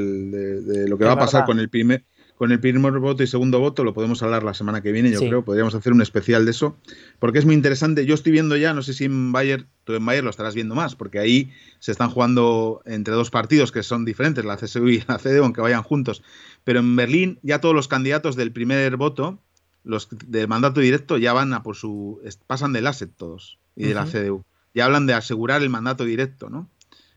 [0.90, 2.04] lo que va a pasar con el primer
[2.36, 5.20] con el primer voto y segundo voto, lo podemos hablar la semana que viene, yo
[5.20, 6.78] creo, podríamos hacer un especial de eso,
[7.20, 8.06] porque es muy interesante.
[8.06, 10.76] Yo estoy viendo ya, no sé si en Bayer, tú en Bayer lo estarás viendo
[10.76, 15.04] más, porque ahí se están jugando entre dos partidos que son diferentes, la CSU y
[15.08, 16.24] la CDU, aunque vayan juntos,
[16.66, 19.40] pero en Berlín ya todos los candidatos del primer voto,
[19.86, 23.94] los del mandato directo, ya van a por su, pasan del asset todos y de
[23.94, 24.44] la CDU.
[24.74, 26.70] Ya hablan de asegurar el mandato directo, ¿no?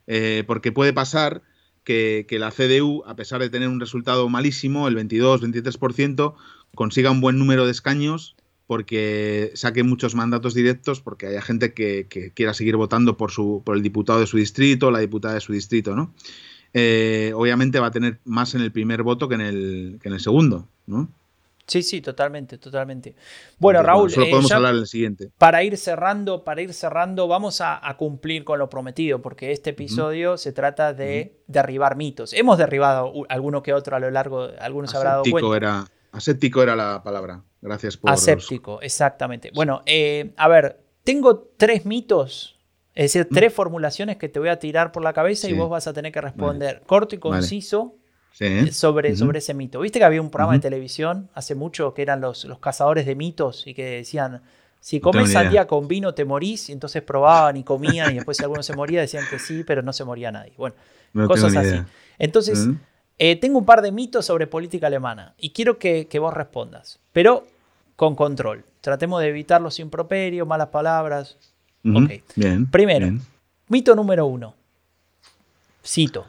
[0.07, 1.43] Eh, porque puede pasar
[1.89, 6.34] que, la CDU, a pesar de tener un resultado malísimo, el 22-23%,
[6.74, 8.36] consiga un buen número de escaños
[8.66, 13.74] porque saque muchos mandatos directos, porque haya gente que, quiera seguir votando por, su, por
[13.74, 16.12] el diputado de su distrito, la diputada de su distrito, ¿no?
[16.74, 20.14] Eh, obviamente va a tener más en el primer voto que en el, que en
[20.14, 21.09] el segundo, ¿no?
[21.69, 23.14] Sí, sí, totalmente, totalmente.
[23.59, 25.31] Bueno, Raúl, solo eh, podemos hablar en el siguiente.
[25.37, 30.39] Para ir cerrando, para ir cerrando, vamos a, cumplir con lo prometido, porque este episodio
[30.39, 32.33] se trata de derribar mitos.
[32.33, 35.57] Hemos derribado alguno que otro a lo largo, algunos habrá dado cuenta.
[35.57, 37.43] Era, aséptico era la palabra.
[37.61, 38.11] Gracias por.
[38.11, 39.51] Aséptico, exactamente.
[39.55, 42.59] Bueno, eh, a ver, tengo tres mitos,
[42.95, 45.87] es decir, tres formulaciones que te voy a tirar por la cabeza y vos vas
[45.87, 47.97] a tener que responder corto y conciso
[48.72, 49.80] sobre, sobre ese mito.
[49.80, 53.14] ¿Viste que había un programa de televisión hace mucho que eran los, los cazadores de
[53.14, 54.43] mitos y que decían.
[54.80, 58.45] Si comes sandía con vino te morís, y entonces probaban y comían, y después si
[58.45, 60.53] alguno se moría decían que sí, pero no se moría nadie.
[60.57, 60.76] Bueno,
[61.26, 61.82] cosas así.
[62.16, 62.68] Entonces,
[63.18, 67.45] eh, tengo un par de mitos sobre política alemana y quiero que, vos respondas, pero
[67.97, 68.64] con control.
[68.80, 71.36] Tratemos de evitar los improperios, malas palabras.
[71.82, 72.70] Bien.
[72.70, 73.18] Primero,
[73.68, 74.55] mito número uno.
[75.84, 76.24] Cito.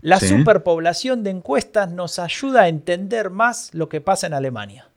[0.00, 4.88] La superpoblación de encuestas nos ayuda a entender más lo que pasa en Alemania.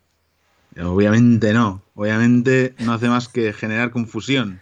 [0.82, 1.82] Obviamente no.
[1.96, 4.62] Obviamente no hace más que generar confusión.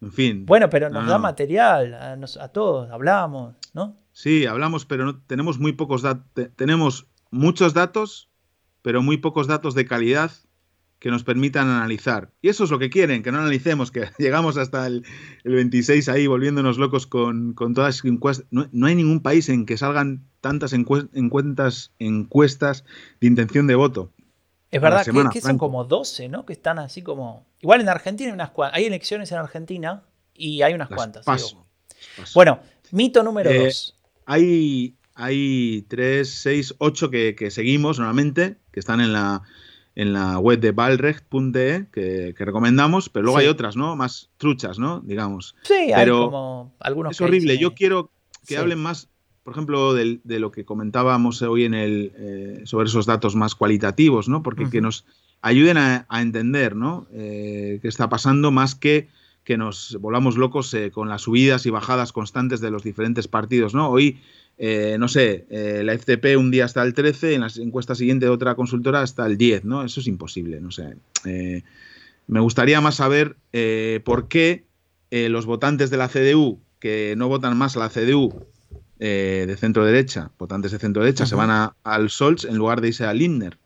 [0.00, 0.46] En fin.
[0.46, 3.96] Bueno, pero nos da material a, a todos, hablamos, ¿no?
[4.12, 6.50] Sí, hablamos, pero no, tenemos muy pocos datos.
[6.56, 8.28] Tenemos muchos datos,
[8.82, 10.30] pero muy pocos datos de calidad
[11.04, 12.30] que nos permitan analizar.
[12.40, 15.04] Y eso es lo que quieren, que no analicemos, que llegamos hasta el,
[15.44, 18.46] 26 ahí volviéndonos locos con, todas las encuestas.
[18.50, 22.84] No, hay ningún país en que salgan tantas encuestas, encuestas
[23.20, 24.12] de intención de voto.
[24.70, 26.46] Es verdad que, son como 12, ¿no?
[26.46, 27.44] Que están así como...
[27.60, 31.26] Igual en Argentina hay unas Hay elecciones en Argentina y hay unas cuantas.
[32.34, 32.60] Bueno,
[32.92, 33.58] mito número 2.
[33.60, 39.42] Eh, hay, hay 3, 6, 8 que, seguimos normalmente, que están en la,
[39.96, 43.96] en la web de balrecht.de, que, que, recomendamos, pero luego hay otras, ¿no?
[43.96, 45.00] Más truchas, ¿no?
[45.00, 45.54] Digamos.
[45.62, 47.12] Sí, hay como algunos.
[47.12, 47.58] Es horrible.
[47.58, 48.10] Yo quiero
[48.46, 49.08] que hablen más,
[49.42, 54.28] por ejemplo, de, lo que comentábamos hoy en el, eh, sobre esos datos más cualitativos,
[54.28, 54.42] ¿no?
[54.42, 55.04] Porque que nos
[55.42, 57.06] ayuden a, entender, ¿no?
[57.12, 59.08] Eh, qué está pasando más que
[59.44, 63.74] que nos volamos locos eh, con las subidas y bajadas constantes de los diferentes partidos,
[63.74, 63.90] ¿no?
[63.90, 64.20] Hoy,
[64.58, 68.26] eh, no sé, eh, la FTP un día está al 13, en la encuesta siguiente
[68.26, 69.84] de otra consultora está al 10, ¿no?
[69.84, 70.96] Eso es imposible, no sé.
[72.26, 73.36] me gustaría más saber
[74.04, 74.64] por qué
[75.10, 78.46] los votantes de la CDU, que no votan más a la CDU
[78.98, 83.04] de centro derecha, votantes de centro derecha, se van al Solz en lugar de irse
[83.04, 83.58] a Lindner.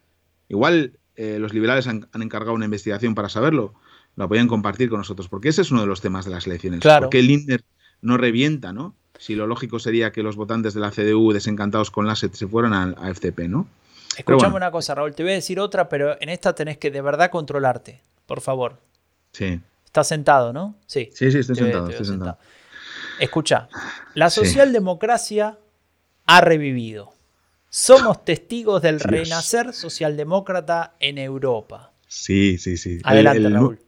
[0.48, 3.74] Igual los liberales han encargado una investigación para saberlo
[4.18, 6.80] lo podían compartir con nosotros, porque ese es uno de los temas de las elecciones.
[6.80, 7.06] Claro.
[7.06, 7.62] ¿Por qué Lindner
[8.02, 8.94] no revienta, no?
[9.18, 12.72] Si lo lógico sería que los votantes de la CDU desencantados con Lasset se fueran
[12.72, 13.66] a, FCP, ¿no?
[14.16, 17.00] Escúchame una cosa, Raúl, te voy a decir otra, pero en esta tenés que de
[17.00, 18.80] verdad controlarte, por favor.
[19.32, 19.60] Sí.
[19.84, 20.76] Estás sentado, ¿no?
[20.86, 21.10] Sí.
[21.12, 22.38] Sí, sí, estoy sentado, estoy sentado.
[23.20, 23.68] Escucha,
[24.14, 25.58] la socialdemocracia
[26.26, 27.12] ha revivido.
[27.70, 31.92] Somos testigos del renacer socialdemócrata en Europa.
[32.06, 32.98] Sí, sí, sí.
[33.04, 33.78] Adelante, Raúl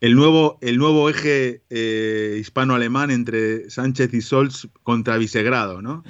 [0.00, 6.04] el nuevo, el nuevo eje eh, hispano-alemán entre Sánchez y Scholz contra Visegrado, ¿no?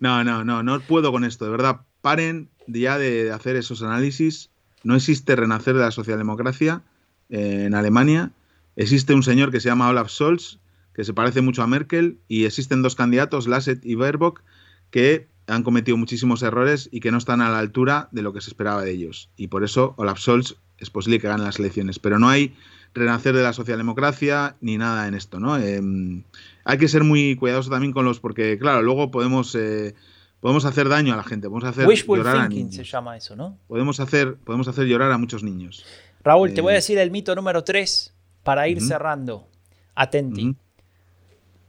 [0.00, 1.82] No, no, no, no puedo con esto, de verdad.
[2.00, 4.50] Paren ya de hacer esos análisis.
[4.82, 6.82] No existe renacer de la socialdemocracia
[7.28, 8.32] eh, en Alemania.
[8.76, 10.58] Existe un señor que se llama Olaf Scholz,
[10.94, 14.42] que se parece mucho a Merkel, y existen dos candidatos, Lasset y Baerbock,
[14.90, 18.40] que han cometido muchísimos errores y que no están a la altura de lo que
[18.40, 19.30] se esperaba de ellos.
[19.36, 22.54] Y por eso Olaf Scholz es posible que gane las elecciones, pero no hay
[22.94, 25.56] renacer de la socialdemocracia ni nada en esto, ¿no?
[25.56, 26.24] Em,
[26.64, 29.94] hay que ser muy cuidadoso también con los, porque claro, luego podemos eh,
[30.40, 33.58] podemos hacer daño a la gente, podemos hacer llorar thinking se llama eso, ¿no?
[33.68, 35.84] Podemos hacer podemos hacer llorar a muchos niños.
[36.24, 39.46] Raúl, te voy a eh, decir el mito número 3 para ir cerrando.
[39.94, 40.56] Atenti.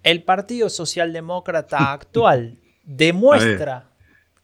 [0.03, 3.89] El Partido Socialdemócrata actual demuestra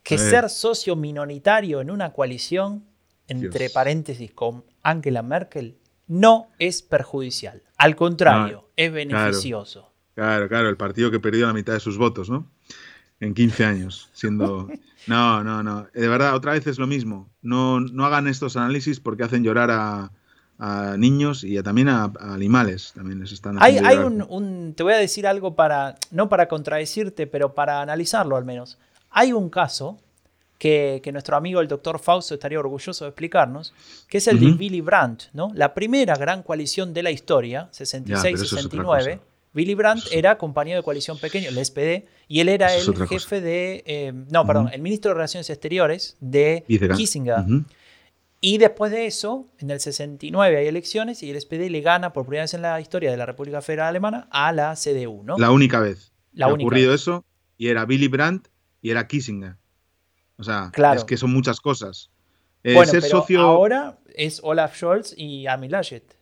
[0.04, 2.87] que ser socio minoritario en una coalición
[3.28, 7.64] entre paréntesis, con Angela Merkel, no es perjudicial.
[7.78, 9.92] Al contrario, es beneficioso.
[10.16, 12.50] Claro, claro, el partido que perdió la mitad de sus votos, ¿no?
[13.20, 14.68] En 15 años, siendo...
[15.08, 15.88] No, no, no.
[15.94, 17.30] De verdad, otra vez es lo mismo.
[17.42, 20.12] No, no hagan estos análisis porque hacen llorar a,
[20.98, 22.92] niños y también a, animales.
[22.94, 25.96] También les están hay, hay un, Te voy a decir algo para...
[26.12, 28.80] No para contradecirte, pero para analizarlo al menos.
[29.10, 29.98] Hay un caso
[30.58, 33.74] que, nuestro amigo el doctor Fausto estaría orgulloso de explicarnos,
[34.08, 35.52] que es el de Willy Brandt, ¿no?
[35.54, 39.20] La primera gran coalición de la historia, 66-69.
[39.54, 43.84] Willy Brandt era compañero de coalición pequeño, el SPD, y él era el jefe de.
[43.88, 46.64] Eh, no, perdón, el ministro de Relaciones Exteriores de
[46.96, 47.44] Kissinger.
[48.40, 52.26] Y después de eso, en el 69 hay elecciones y el SPD le gana por
[52.26, 55.40] primera vez en la historia de la República Federal Alemana a la CDU, ¿no?
[55.40, 56.12] La única vez.
[56.34, 57.26] La ha ocurrido eso
[57.58, 58.50] y era Willy Brandt
[58.84, 59.56] y era Kissinger.
[60.38, 62.10] O sea, es que son muchas cosas.
[62.64, 63.42] Eh, bueno, ser socio...
[63.42, 66.18] ahora es Olaf Scholz y Armin Laschet.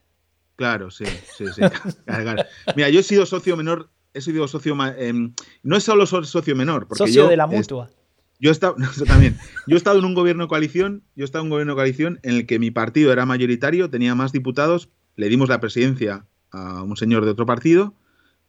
[0.55, 1.05] Claro, sí,
[1.37, 1.61] sí, sí.
[2.75, 5.13] Mira, yo he sido socio menor, he sido socio, eh,
[5.63, 7.89] no es solo socio menor, porque socio de la mutua.
[8.39, 8.75] yo he estado,
[9.07, 9.37] también,
[9.67, 11.77] yo he estado en un gobierno de coalición, yo he estado en un gobierno de
[11.77, 16.25] coalición en el que mi partido era mayoritario, tenía más diputados, le dimos la presidencia
[16.51, 17.93] a un señor de otro partido.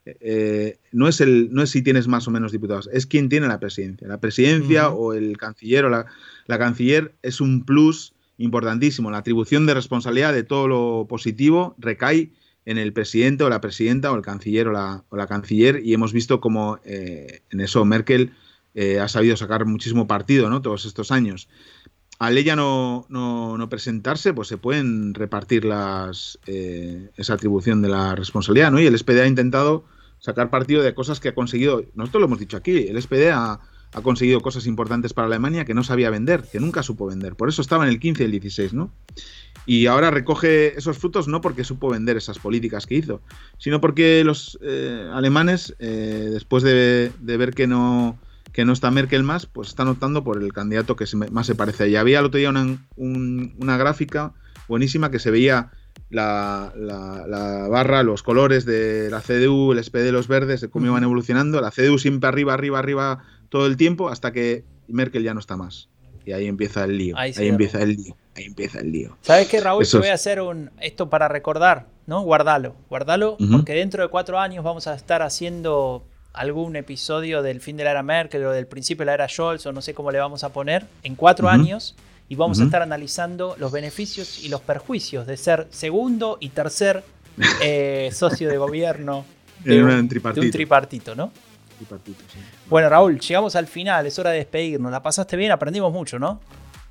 [0.07, 3.49] Eh, no, es el, no es si tienes más o menos diputados, es quien tiene
[3.49, 4.07] la presidencia.
[4.07, 6.07] La presidencia o el canciller o la,
[6.47, 9.11] la canciller es un plus importantísimo.
[9.11, 12.31] La atribución de responsabilidad de todo lo positivo recae
[12.67, 16.41] en el presidente o la presidenta o el canciller o la, canciller y hemos visto
[16.41, 18.33] como eh, en eso Merkel
[18.75, 20.63] eh, ha sabido sacar muchísimo partido ¿no?
[20.63, 21.49] todos estos años.
[22.19, 28.71] Al ella no, no, presentarse, pues se pueden repartir las, esa atribución de la responsabilidad.
[28.71, 28.81] ¿no?
[28.81, 29.85] Y el SPD ha intentado
[30.19, 33.61] sacar partido de cosas que ha conseguido, nosotros lo hemos dicho aquí, el SPD ha,
[33.93, 37.35] ha conseguido cosas importantes para Alemania que no sabía vender, que nunca supo vender.
[37.35, 38.93] Por eso estaba en el 15 y el 16, ¿no?
[39.65, 43.21] Y ahora recoge esos frutos no porque supo vender esas políticas que hizo,
[43.59, 48.19] sino porque los eh, alemanes, eh, después de, ver que no,
[48.53, 51.87] que no está Merkel más, pues están optando por el candidato que más se parece
[51.87, 52.01] ella.
[52.01, 54.35] Había el otro día una, una gráfica
[54.69, 55.73] buenísima que se veía
[56.11, 61.03] la, la, barra, los colores de la CDU, el SPD los verdes, de cómo iban
[61.03, 61.61] evolucionando.
[61.61, 65.57] La CDU siempre arriba, arriba, arriba todo el tiempo hasta que Merkel ya no está
[65.57, 65.89] más.
[66.25, 67.17] Y ahí empieza el lío.
[67.17, 68.17] Ahí, empieza el lío.
[68.35, 69.17] Ahí empieza el lío.
[69.23, 69.87] ¿Sabes qué, Raúl?
[69.87, 72.21] Te voy a hacer un esto para recordar, ¿no?
[72.23, 72.75] Guardalo.
[72.89, 77.85] Guardalo, porque dentro de cuatro años vamos a estar haciendo algún episodio del fin de
[77.85, 80.19] la era Merkel o del principio de la era Scholz o no sé cómo le
[80.19, 80.85] vamos a poner.
[81.03, 81.95] En cuatro años
[82.29, 87.05] y vamos a estar analizando los beneficios y los perjuicios de ser segundo y tercer
[87.63, 89.25] eh, socio de gobierno
[89.65, 91.15] de, un, tripartito.
[91.15, 91.33] ¿no?
[92.69, 94.91] Bueno, Raúl, llegamos al final, es hora de despedirnos.
[94.91, 96.41] La pasaste bien, aprendimos mucho, ¿no?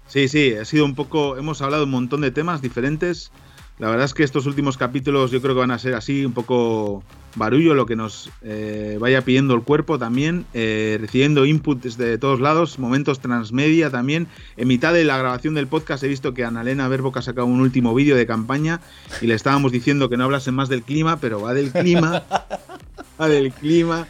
[0.07, 3.31] Sí, sí, ha sido un poco, hemos hablado un montón de temas diferentes.
[3.77, 6.31] La verdad es que estos últimos capítulos yo creo que van a ser así, un
[6.31, 7.03] poco
[7.35, 12.39] barullo, lo que nos eh, vaya pidiendo el cuerpo también, eh, recibiendo inputs de todos
[12.39, 14.27] lados, momentos transmedia también.
[14.55, 17.59] En mitad de la grabación del podcast he visto que Annalena Verboca ha sacado un
[17.59, 18.79] último vídeo de campaña
[19.21, 22.23] y le estábamos diciendo que no hablasen más del clima, pero va del clima.
[23.29, 24.07] del clima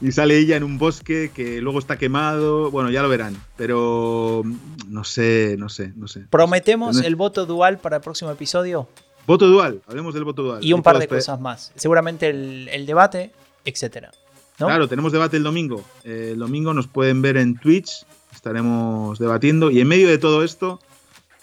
[0.00, 2.70] y sale ella en un bosque que luego está quemado.
[2.70, 4.42] Bueno, ya lo verán, pero
[4.88, 6.26] no sé, no sé, no sé.
[6.30, 8.88] ¿Prometemos el voto dual para el próximo episodio?
[9.26, 10.64] Voto dual, hablemos del voto dual.
[10.64, 11.72] Y un par de cosas más.
[11.76, 13.32] Seguramente el, debate,
[13.64, 14.12] etcétera.
[14.56, 15.82] Claro, tenemos debate el domingo.
[16.04, 19.70] Eh, el domingo nos pueden ver en Twitch, estaremos debatiendo.
[19.70, 20.78] Y en medio de todo esto,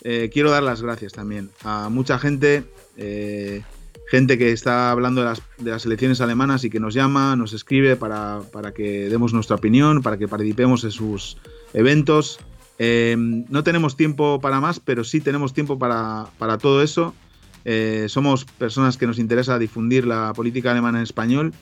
[0.03, 2.63] eh, quiero dar las gracias también a mucha gente,
[2.97, 3.63] eh,
[4.11, 7.95] gente que está hablando de las, de elecciones alemanas y que nos llama, nos escribe
[7.95, 11.37] para, para que demos nuestra opinión, para que participemos en sus
[11.73, 12.37] eventos.
[12.77, 17.15] no tenemos tiempo para más, pero sí tenemos tiempo para, para todo eso.
[17.63, 21.53] Eh, somos personas que nos interesa difundir la política alemana en español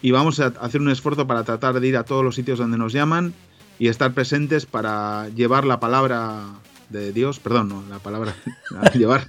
[0.00, 2.78] y vamos a hacer un esfuerzo para tratar de ir a todos los sitios donde
[2.78, 3.34] nos llaman
[3.78, 6.54] y estar presentes para llevar la palabra
[6.88, 8.34] de Dios, perdón, no, la palabra,
[8.94, 9.28] llevar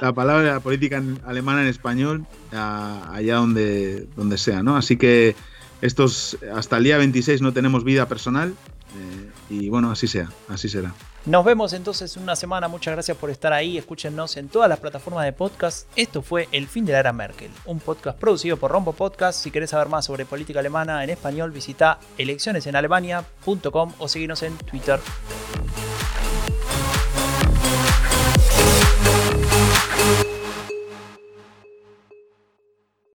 [0.00, 4.76] la palabra de la política alemana en español allá donde, donde sea, ¿no?
[4.76, 5.36] Así que
[5.82, 8.54] estos, hasta el día 26 no tenemos vida personal
[8.96, 10.94] eh, y bueno, así sea, así será.
[11.26, 12.68] Nos vemos entonces en una semana.
[12.68, 13.76] Muchas gracias por estar ahí.
[13.76, 15.88] Escúchenos en todas las plataformas de podcast.
[15.96, 19.42] Esto fue El fin de la era Merkel, un podcast producido por Rombo Podcast.
[19.42, 25.00] Si querés saber más sobre política alemana en español, visita eleccionesenalemania.com o seguinos en Twitter.